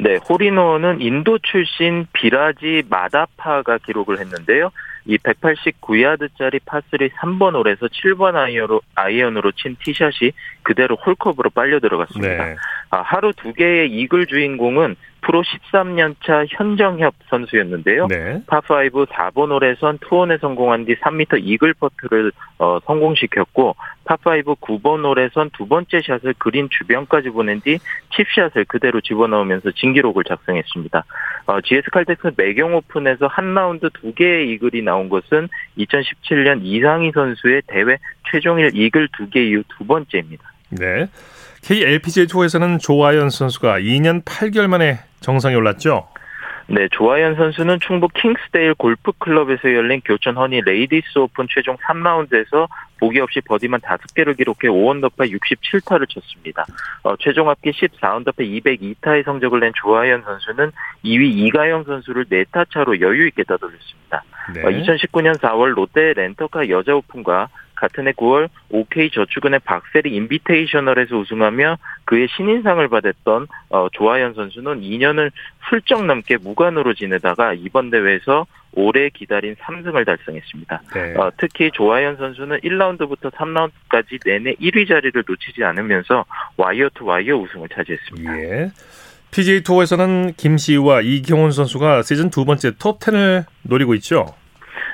네, 0.00 0.16
홀인원은 0.16 1.00
인도 1.00 1.38
출신 1.38 2.06
비라지 2.12 2.84
마다파가 2.88 3.78
기록을 3.78 4.20
했는데요. 4.20 4.70
이 5.06 5.16
189야드짜리 5.18 6.60
파3 6.60 7.10
3번 7.10 7.54
홀에서 7.54 7.86
7번 7.86 8.36
아이언으로, 8.36 8.80
아이언으로 8.94 9.52
친 9.52 9.76
티샷이 9.82 10.32
그대로 10.62 10.96
홀컵으로 10.96 11.50
빨려 11.50 11.80
들어갔습니다. 11.80 12.44
네. 12.44 12.56
아, 12.90 13.02
하루 13.02 13.32
두 13.34 13.52
개의 13.52 13.90
이글 13.90 14.26
주인공은 14.26 14.96
프로 15.20 15.42
13년차 15.42 16.46
현정협 16.48 17.12
선수였는데요. 17.28 18.06
네. 18.06 18.40
파5 18.46 19.06
4번 19.08 19.50
홀에선 19.50 19.98
투온에 19.98 20.38
성공한 20.38 20.84
뒤 20.84 20.94
3m 20.94 21.40
이글 21.42 21.74
퍼트를 21.74 22.32
어, 22.58 22.78
성공시켰고 22.86 23.74
파5 24.04 24.58
9번 24.60 25.04
홀에선 25.04 25.50
두 25.50 25.66
번째 25.66 26.00
샷을 26.00 26.34
그린 26.38 26.68
주변까지 26.70 27.30
보낸 27.30 27.60
뒤 27.60 27.78
칩샷을 28.14 28.64
그대로 28.66 29.00
집어넣으면서 29.00 29.72
진기록을 29.72 30.24
작성했습니다. 30.24 31.04
어, 31.46 31.60
GS 31.62 31.90
칼텍스 31.90 32.30
매경 32.36 32.74
오픈에서 32.76 33.26
한 33.26 33.54
라운드 33.54 33.90
두 34.00 34.14
개의 34.14 34.50
이글이 34.52 34.82
나온 34.82 35.08
것은 35.08 35.48
2017년 35.78 36.60
이상희 36.62 37.10
선수의 37.12 37.62
대회 37.66 37.98
최종일 38.30 38.70
이글 38.74 39.08
두 39.16 39.28
개 39.30 39.42
이후 39.44 39.62
두 39.76 39.84
번째입니다. 39.84 40.44
네. 40.70 41.06
KLPGA 41.68 42.26
투어에서는 42.28 42.78
조아연 42.78 43.28
선수가 43.28 43.80
2년 43.80 44.24
8개월 44.24 44.68
만에 44.68 45.00
정상에 45.20 45.54
올랐죠. 45.54 46.08
네, 46.66 46.88
조아연 46.92 47.34
선수는 47.36 47.80
충북 47.80 48.14
킹스데일 48.14 48.72
골프클럽에서 48.74 49.74
열린 49.74 50.00
교촌 50.02 50.36
허니 50.36 50.62
레이디스 50.62 51.18
오픈 51.18 51.46
최종 51.50 51.76
3라운드에서 51.76 52.68
보기 52.98 53.20
없이 53.20 53.42
버디만 53.42 53.80
5개를 53.80 54.34
기록해 54.38 54.68
5언더파 54.68 55.30
67타를 55.30 56.08
쳤습니다. 56.08 56.64
어, 57.02 57.16
최종 57.16 57.50
합계 57.50 57.70
14언더파 57.70 58.38
202타의 58.38 59.26
성적을 59.26 59.60
낸 59.60 59.72
조아연 59.76 60.22
선수는 60.22 60.72
2위 61.04 61.22
이가영 61.22 61.84
선수를 61.84 62.24
4타 62.24 62.64
차로 62.72 62.98
여유 63.02 63.26
있게 63.26 63.44
따돌렸습니다. 63.44 64.22
네. 64.54 64.62
어, 64.62 64.70
2019년 64.70 65.38
4월 65.38 65.74
롯데 65.74 66.14
렌터카 66.14 66.70
여자 66.70 66.94
오픈과 66.94 67.48
같은 67.78 68.08
해 68.08 68.12
9월 68.12 68.48
OK 68.70 69.10
저축은행 69.10 69.60
박세리 69.64 70.14
인비테이셔널에서 70.14 71.16
우승하며 71.16 71.78
그해 72.04 72.28
신인상을 72.36 72.86
받았던 72.88 73.46
어, 73.70 73.88
조아연 73.92 74.34
선수는 74.34 74.80
2년을 74.80 75.30
훌쩍 75.60 76.04
넘게 76.04 76.38
무관으로 76.38 76.94
지내다가 76.94 77.54
이번 77.54 77.90
대회에서 77.90 78.46
오래 78.72 79.08
기다린 79.08 79.54
3승을 79.56 80.04
달성했습니다. 80.04 80.82
네. 80.94 81.14
어, 81.16 81.30
특히 81.38 81.70
조아연 81.72 82.16
선수는 82.16 82.60
1라운드부터 82.60 83.32
3라운드까지 83.32 84.20
내내 84.24 84.54
1위 84.54 84.88
자리를 84.88 85.24
놓치지 85.26 85.64
않으면서 85.64 86.24
와이어 86.56 86.90
투 86.94 87.06
와이어 87.06 87.36
우승을 87.36 87.68
차지했습니다. 87.74 88.38
예. 88.40 88.70
PGA 89.30 89.62
투어에서는 89.62 90.34
김시우와 90.36 91.02
이경훈 91.02 91.52
선수가 91.52 92.02
시즌 92.02 92.30
두 92.30 92.44
번째 92.44 92.72
톱 92.78 93.00
10을 93.00 93.44
노리고 93.62 93.94
있죠. 93.96 94.34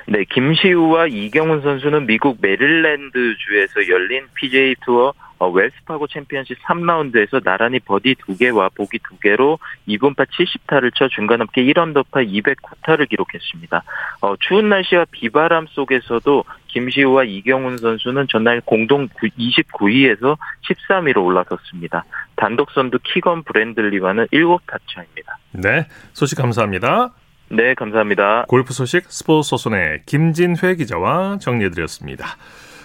네, 0.07 0.23
김시우와 0.23 1.07
이경훈 1.07 1.61
선수는 1.61 2.05
미국 2.05 2.37
메릴랜드 2.39 3.35
주에서 3.37 3.87
열린 3.89 4.27
PGA 4.35 4.75
투어 4.85 5.13
어, 5.37 5.49
웰스파고 5.49 6.07
챔피언십 6.07 6.57
3라운드에서 6.63 7.43
나란히 7.43 7.79
버디 7.79 8.15
2개와 8.15 8.73
보기 8.73 8.99
2개로 8.99 9.57
2분파 9.87 10.27
70타를 10.27 10.93
쳐 10.95 11.09
중간 11.09 11.41
합계 11.41 11.61
1언더파 11.63 12.25
209타를 12.25 13.09
기록했습니다. 13.09 13.83
어, 14.21 14.35
추운 14.39 14.69
날씨와 14.69 15.05
비바람 15.11 15.67
속에서도 15.69 16.43
김시우와 16.67 17.25
이경훈 17.25 17.77
선수는 17.77 18.27
전날 18.29 18.61
공동 18.61 19.07
29위에서 19.09 20.37
13위로 20.69 21.25
올라섰습니다. 21.25 22.05
단독 22.37 22.71
선두 22.71 22.99
키건 23.03 23.43
브랜들리와는 23.43 24.27
7타 24.27 24.79
차입니다. 24.87 25.37
네. 25.51 25.87
소식 26.13 26.37
감사합니다. 26.37 27.13
네, 27.55 27.73
감사합니다. 27.73 28.45
골프 28.49 28.73
소식 28.73 29.05
스포츠 29.07 29.49
소손의 29.51 30.01
김진회 30.05 30.75
기자와 30.75 31.37
정리해드렸습니다. 31.39 32.35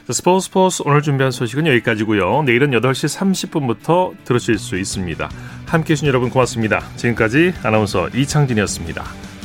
스포츠 0.08 0.46
스포츠 0.46 0.82
오늘 0.86 1.02
준비한 1.02 1.32
소식은 1.32 1.66
여기까지고요. 1.66 2.44
내일은 2.44 2.70
8시 2.70 3.18
30분부터 3.18 4.14
들으실 4.24 4.58
수 4.58 4.78
있습니다. 4.78 5.28
함께해 5.66 5.96
주신 5.96 6.06
여러분 6.06 6.30
고맙습니다. 6.30 6.80
지금까지 6.96 7.52
아나운서 7.64 8.08
이창진이었습니다. 8.10 9.02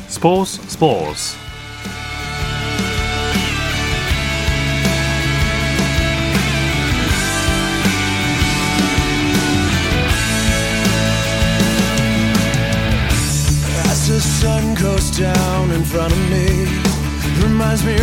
스포츠 0.07 0.61
스포츠 0.69 1.45
front 15.96 16.12
of 16.12 16.30
me, 16.30 16.68
reminds 17.41 17.86
me 17.86 17.96